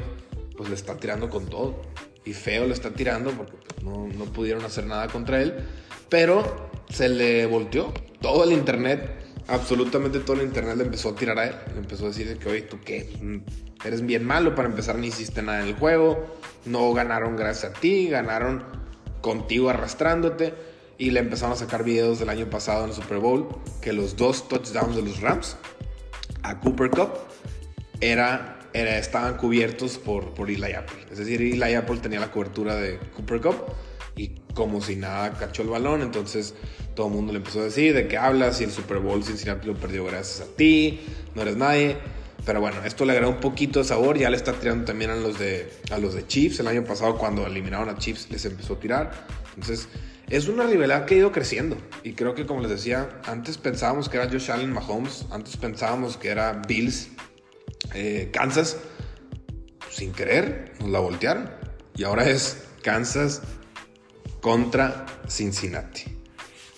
pues 0.56 0.68
le 0.68 0.74
está 0.74 0.96
tirando 0.96 1.28
con 1.30 1.46
todo 1.46 1.82
y 2.24 2.32
feo 2.32 2.66
le 2.66 2.74
está 2.74 2.90
tirando 2.90 3.30
porque 3.32 3.56
pues, 3.66 3.82
no, 3.82 4.06
no, 4.08 4.24
pudieron 4.26 4.64
hacer 4.64 4.86
nada 4.86 5.08
contra 5.08 5.40
él. 5.42 5.54
Pero 6.08 6.70
se 6.88 7.08
le 7.08 7.46
volteó 7.46 7.92
todo 8.20 8.44
el 8.44 8.52
internet, 8.52 9.10
absolutamente 9.46 10.20
todo 10.20 10.36
el 10.36 10.42
internet 10.42 10.76
le 10.76 10.84
empezó 10.84 11.10
a 11.10 11.14
tirar 11.14 11.38
a 11.38 11.46
él. 11.46 11.54
Le 11.72 11.80
empezó 11.80 12.06
a 12.06 12.08
decir 12.08 12.36
que, 12.38 12.48
oye, 12.48 12.62
¿tú 12.62 12.78
qué? 12.84 13.08
Eres 13.84 14.04
bien 14.04 14.24
malo, 14.24 14.54
para 14.54 14.68
empezar 14.68 14.96
ni 14.96 15.08
hiciste 15.08 15.42
nada 15.42 15.62
en 15.62 15.68
el 15.68 15.74
juego, 15.74 16.36
no 16.66 16.92
ganaron 16.92 17.36
gracias 17.36 17.72
a 17.72 17.80
ti, 17.80 18.08
ganaron 18.08 18.64
contigo 19.20 19.70
arrastrándote. 19.70 20.54
Y 21.00 21.10
le 21.10 21.18
empezaron 21.18 21.54
a 21.54 21.56
sacar 21.56 21.82
videos 21.82 22.18
del 22.20 22.28
año 22.28 22.48
pasado 22.48 22.84
en 22.84 22.90
el 22.90 22.94
Super 22.94 23.18
Bowl 23.18 23.48
que 23.80 23.92
los 23.92 24.16
dos 24.16 24.48
touchdowns 24.48 24.94
de 24.94 25.02
los 25.02 25.20
Rams 25.20 25.56
a 26.42 26.60
Cooper 26.60 26.90
Cup 26.90 27.10
era 28.00 28.58
estaban 28.74 29.36
cubiertos 29.36 29.98
por, 29.98 30.34
por 30.34 30.50
Eli 30.50 30.74
Apple. 30.74 31.06
Es 31.10 31.18
decir, 31.18 31.40
Eli 31.40 31.74
Apple 31.74 31.96
tenía 31.98 32.20
la 32.20 32.30
cobertura 32.30 32.76
de 32.76 32.98
Cooper 33.16 33.40
Cup 33.40 33.56
y 34.14 34.28
como 34.54 34.80
si 34.80 34.96
nada 34.96 35.32
cachó 35.32 35.62
el 35.62 35.68
balón, 35.68 36.02
entonces 36.02 36.54
todo 36.94 37.06
el 37.06 37.14
mundo 37.14 37.32
le 37.32 37.38
empezó 37.38 37.60
a 37.60 37.64
decir 37.64 37.94
de 37.94 38.06
qué 38.06 38.18
hablas 38.18 38.60
y 38.60 38.64
el 38.64 38.70
Super 38.70 38.98
Bowl 38.98 39.24
Cincinnati 39.24 39.66
lo 39.66 39.74
perdió 39.74 40.04
gracias 40.04 40.46
a 40.46 40.56
ti, 40.56 41.00
no 41.34 41.42
eres 41.42 41.56
nadie. 41.56 41.96
Pero 42.44 42.60
bueno, 42.60 42.82
esto 42.84 43.04
le 43.04 43.12
agrega 43.12 43.28
un 43.28 43.40
poquito 43.40 43.80
de 43.80 43.84
sabor, 43.84 44.18
ya 44.18 44.30
le 44.30 44.36
está 44.36 44.52
tirando 44.52 44.86
también 44.86 45.10
a 45.10 45.16
los 45.16 45.38
de, 45.38 45.70
a 45.90 45.98
los 45.98 46.14
de 46.14 46.26
Chiefs. 46.26 46.60
El 46.60 46.68
año 46.68 46.84
pasado 46.84 47.18
cuando 47.18 47.46
eliminaron 47.46 47.88
a 47.88 47.98
Chiefs 47.98 48.28
les 48.30 48.44
empezó 48.44 48.74
a 48.74 48.80
tirar. 48.80 49.26
Entonces 49.54 49.88
es 50.30 50.46
una 50.46 50.64
rivalidad 50.64 51.06
que 51.06 51.16
ha 51.16 51.18
ido 51.18 51.32
creciendo. 51.32 51.76
Y 52.02 52.12
creo 52.12 52.34
que 52.34 52.46
como 52.46 52.60
les 52.60 52.70
decía, 52.70 53.20
antes 53.26 53.58
pensábamos 53.58 54.08
que 54.08 54.16
era 54.16 54.30
Josh 54.30 54.50
Allen 54.50 54.72
Mahomes, 54.72 55.26
antes 55.30 55.56
pensábamos 55.56 56.16
que 56.16 56.28
era 56.28 56.62
Bills 56.66 57.08
eh, 57.94 58.30
Kansas, 58.32 58.76
sin 59.90 60.12
querer, 60.12 60.72
nos 60.80 60.90
la 60.90 61.00
voltearon. 61.00 61.50
Y 61.96 62.04
ahora 62.04 62.28
es 62.28 62.62
Kansas 62.82 63.42
contra 64.40 65.04
Cincinnati. 65.28 66.04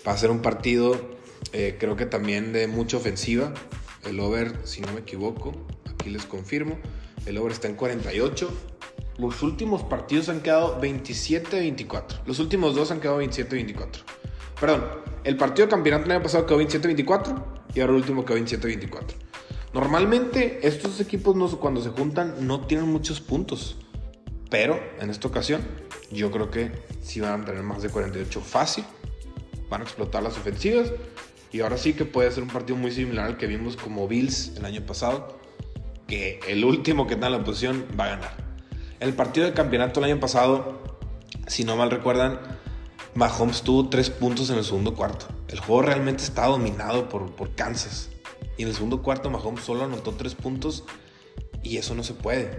Va 0.07 0.13
a 0.13 0.17
ser 0.17 0.31
un 0.31 0.41
partido, 0.41 1.19
eh, 1.53 1.77
creo 1.79 1.95
que 1.97 2.07
también 2.07 2.53
de 2.53 2.67
mucha 2.67 2.97
ofensiva. 2.97 3.53
El 4.05 4.21
over, 4.21 4.59
si 4.65 4.81
no 4.81 4.93
me 4.93 5.01
equivoco, 5.01 5.53
aquí 5.89 6.11
les 6.11 6.27
confirmo, 6.27 6.79
el 7.27 7.39
over 7.39 7.53
está 7.53 7.69
en 7.69 7.75
48. 7.75 8.51
Los 9.19 9.43
últimos 9.43 9.83
partidos 9.83 10.29
han 10.29 10.41
quedado 10.41 10.81
27-24. 10.81 12.23
Los 12.27 12.39
últimos 12.39 12.75
dos 12.75 12.91
han 12.91 13.01
quedado 13.01 13.23
27-24. 13.23 13.87
Perdón, 14.61 14.85
el 15.25 15.37
partido 15.37 15.69
campeonato 15.69 16.07
el 16.07 16.13
año 16.13 16.23
pasado 16.23 16.47
quedó 16.47 16.61
27-24 16.61 17.45
y 17.75 17.81
ahora 17.81 17.93
el 17.93 17.99
último 17.99 18.25
quedó 18.25 18.39
27-24. 18.39 19.03
Normalmente 19.73 20.67
estos 20.67 21.01
equipos 21.01 21.35
no, 21.35 21.49
cuando 21.59 21.81
se 21.81 21.91
juntan 21.91 22.47
no 22.47 22.67
tienen 22.67 22.89
muchos 22.89 23.21
puntos. 23.21 23.77
Pero 24.51 24.79
en 25.01 25.09
esta 25.09 25.29
ocasión 25.29 25.63
yo 26.11 26.31
creo 26.31 26.51
que 26.51 26.73
sí 27.03 27.21
van 27.21 27.43
a 27.43 27.45
tener 27.45 27.63
más 27.63 27.83
de 27.83 27.89
48 27.89 28.41
fácil. 28.41 28.85
Van 29.71 29.81
a 29.81 29.85
explotar 29.85 30.23
las 30.23 30.37
ofensivas. 30.37 30.93
Y 31.53 31.61
ahora 31.61 31.77
sí 31.77 31.93
que 31.93 32.07
puede 32.07 32.31
ser 32.31 32.43
un 32.43 32.49
partido 32.49 32.79
muy 32.79 32.91
similar 32.91 33.27
al 33.27 33.37
que 33.37 33.47
vimos 33.47 33.77
como 33.77 34.09
Bills 34.09 34.53
el 34.57 34.65
año 34.65 34.81
pasado. 34.87 35.39
Que 36.07 36.41
el 36.49 36.65
último 36.65 37.07
que 37.07 37.15
está 37.15 37.27
en 37.27 37.33
la 37.33 37.45
posición 37.45 37.87
va 37.99 38.07
a 38.07 38.09
ganar. 38.09 38.37
El 39.01 39.13
partido 39.13 39.47
de 39.47 39.53
campeonato 39.53 40.01
el 40.01 40.07
año 40.07 40.21
pasado, 40.21 40.99
si 41.47 41.65
no 41.65 41.77
mal 41.77 41.91
recuerdan, 41.91 42.41
Mahomes 43.15 43.63
tuvo 43.63 43.91
3 43.91 44.11
puntos 44.11 44.49
en 44.49 44.57
el 44.57 44.65
segundo 44.65 44.95
cuarto. 44.95 45.27
El 45.49 45.61
juego 45.61 45.83
realmente 45.83 46.23
está 46.23 46.47
dominado 46.47 47.11
por, 47.11 47.35
por 47.35 47.55
Kansas. 47.55 48.09
Y 48.57 48.63
en 48.63 48.69
el 48.69 48.75
segundo 48.75 49.03
cuarto 49.03 49.29
Mahomes 49.29 49.65
solo 49.65 49.85
anotó 49.85 50.13
3 50.13 50.35
puntos. 50.35 50.85
Y 51.63 51.77
eso 51.77 51.95
no 51.95 52.03
se 52.03 52.15
puede. 52.15 52.59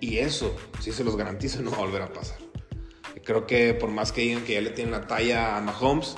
Y 0.00 0.18
eso, 0.18 0.56
si 0.80 0.90
se 0.90 1.04
los 1.04 1.16
garantizo, 1.16 1.62
no 1.62 1.70
va 1.70 1.76
a 1.76 1.80
volver 1.80 2.02
a 2.02 2.12
pasar. 2.12 2.38
Creo 3.24 3.46
que 3.46 3.72
por 3.72 3.90
más 3.90 4.10
que 4.10 4.22
digan 4.22 4.42
que 4.42 4.54
ya 4.54 4.60
le 4.60 4.70
tienen 4.70 4.90
la 4.90 5.06
talla 5.06 5.56
a 5.56 5.60
Mahomes, 5.60 6.16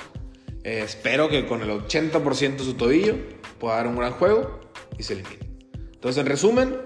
espero 0.64 1.28
que 1.28 1.46
con 1.46 1.62
el 1.62 1.70
80% 1.70 2.56
de 2.56 2.64
su 2.64 2.74
tobillo 2.74 3.16
pueda 3.60 3.76
dar 3.76 3.86
un 3.86 3.96
gran 3.96 4.12
juego 4.12 4.60
y 4.98 5.02
se 5.02 5.12
elimine. 5.12 5.46
Entonces, 5.92 6.20
en 6.20 6.26
resumen, 6.26 6.76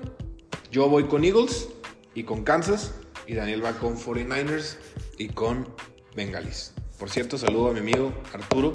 yo 0.70 0.88
voy 0.88 1.04
con 1.04 1.24
Eagles 1.24 1.68
y 2.14 2.24
con 2.24 2.44
Kansas 2.44 2.94
y 3.26 3.34
Daniel 3.34 3.64
va 3.64 3.72
con 3.72 3.96
49ers 3.96 4.76
y 5.16 5.28
con 5.28 5.68
Bengalis. 6.14 6.72
Por 6.98 7.10
cierto, 7.10 7.38
saludo 7.38 7.68
a 7.70 7.72
mi 7.72 7.80
amigo 7.80 8.12
Arturo. 8.32 8.72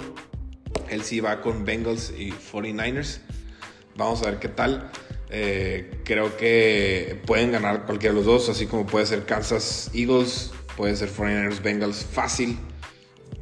Él 0.88 1.02
sí 1.02 1.20
va 1.20 1.40
con 1.40 1.64
Bengals 1.64 2.12
y 2.16 2.30
49ers. 2.30 3.20
Vamos 3.96 4.22
a 4.22 4.30
ver 4.30 4.38
qué 4.38 4.48
tal. 4.48 4.90
Eh, 5.30 6.00
creo 6.04 6.36
que 6.36 7.20
pueden 7.26 7.52
ganar 7.52 7.86
cualquiera 7.86 8.14
de 8.14 8.20
los 8.20 8.26
dos, 8.26 8.48
así 8.48 8.66
como 8.66 8.86
puede 8.86 9.06
ser 9.06 9.26
Kansas 9.26 9.90
Eagles, 9.92 10.52
puede 10.76 10.96
ser 10.96 11.10
49ers 11.10 11.62
Bengals 11.62 12.04
fácil. 12.04 12.58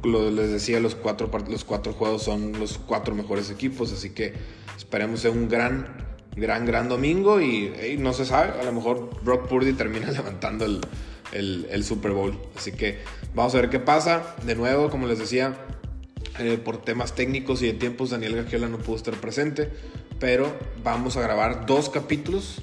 Lo, 0.03 0.29
les 0.29 0.51
decía, 0.51 0.79
los 0.79 0.95
cuatro, 0.95 1.29
los 1.49 1.63
cuatro 1.63 1.93
juegos 1.93 2.23
son 2.23 2.59
los 2.59 2.77
cuatro 2.77 3.15
mejores 3.15 3.49
equipos, 3.49 3.91
así 3.91 4.09
que 4.09 4.33
esperemos 4.77 5.23
en 5.25 5.37
un 5.37 5.49
gran, 5.49 5.87
gran, 6.35 6.65
gran 6.65 6.89
domingo 6.89 7.39
y 7.39 7.95
no 7.99 8.13
se 8.13 8.25
sabe, 8.25 8.59
a 8.59 8.63
lo 8.63 8.73
mejor 8.73 9.09
Brock 9.23 9.47
Purdy 9.47 9.73
termina 9.73 10.11
levantando 10.11 10.65
el, 10.65 10.81
el, 11.31 11.83
Super 11.83 12.11
Bowl. 12.11 12.37
Así 12.55 12.73
que 12.73 12.99
vamos 13.33 13.55
a 13.55 13.61
ver 13.61 13.69
qué 13.69 13.79
pasa. 13.79 14.35
De 14.45 14.55
nuevo, 14.55 14.89
como 14.89 15.07
les 15.07 15.19
decía, 15.19 15.55
eh, 16.39 16.57
por 16.57 16.77
temas 16.77 17.15
técnicos 17.15 17.61
y 17.61 17.67
de 17.67 17.73
tiempos, 17.73 18.09
Daniel 18.09 18.35
Gagiola 18.35 18.67
no 18.67 18.77
pudo 18.77 18.97
estar 18.97 19.13
presente 19.15 19.71
pero 20.23 20.53
vamos 20.85 21.17
a 21.17 21.21
grabar 21.21 21.65
dos 21.65 21.89
capítulos 21.89 22.61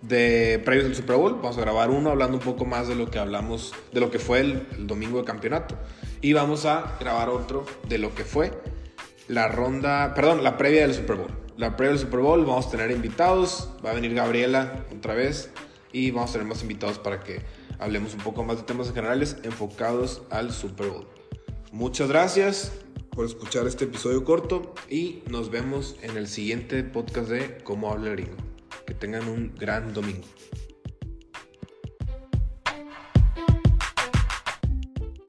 de 0.00 0.62
previos 0.64 0.86
del 0.86 0.94
Super 0.94 1.16
Bowl. 1.16 1.34
Vamos 1.42 1.58
a 1.58 1.60
grabar 1.60 1.90
uno 1.90 2.10
hablando 2.10 2.36
un 2.36 2.42
poco 2.44 2.64
más 2.64 2.86
de 2.86 2.94
lo 2.94 3.10
que 3.10 3.18
hablamos, 3.18 3.74
de 3.92 3.98
lo 3.98 4.12
que 4.12 4.20
fue 4.20 4.38
el, 4.42 4.86
domingo 4.86 5.18
de 5.18 5.24
campeonato. 5.24 5.76
Y 6.24 6.32
vamos 6.32 6.64
a 6.64 6.96
grabar 6.98 7.28
otro 7.28 7.66
de 7.86 7.98
lo 7.98 8.14
que 8.14 8.24
fue 8.24 8.50
la 9.28 9.46
ronda, 9.48 10.14
perdón, 10.14 10.42
la 10.42 10.56
previa 10.56 10.80
del 10.80 10.94
Super 10.94 11.16
Bowl. 11.16 11.30
La 11.58 11.76
previa 11.76 11.90
del 11.90 12.00
Super 12.00 12.20
Bowl 12.20 12.46
vamos 12.46 12.68
a 12.68 12.70
tener 12.70 12.90
invitados, 12.92 13.68
va 13.84 13.90
a 13.90 13.92
venir 13.92 14.14
Gabriela 14.14 14.86
otra 14.96 15.12
vez 15.12 15.50
y 15.92 16.12
vamos 16.12 16.30
a 16.30 16.32
tener 16.32 16.48
más 16.48 16.62
invitados 16.62 16.98
para 16.98 17.20
que 17.20 17.42
hablemos 17.78 18.14
un 18.14 18.20
poco 18.20 18.42
más 18.42 18.56
de 18.56 18.62
temas 18.62 18.90
generales 18.90 19.36
enfocados 19.42 20.22
al 20.30 20.50
Super 20.50 20.88
Bowl. 20.88 21.06
Muchas 21.72 22.08
gracias 22.08 22.72
por 23.10 23.26
escuchar 23.26 23.66
este 23.66 23.84
episodio 23.84 24.24
corto 24.24 24.72
y 24.88 25.24
nos 25.28 25.50
vemos 25.50 25.94
en 26.00 26.16
el 26.16 26.26
siguiente 26.26 26.84
podcast 26.84 27.28
de 27.28 27.58
Cómo 27.64 27.92
habla 27.92 28.12
el 28.12 28.16
gringo. 28.16 28.36
Que 28.86 28.94
tengan 28.94 29.28
un 29.28 29.54
gran 29.56 29.92
domingo. 29.92 30.24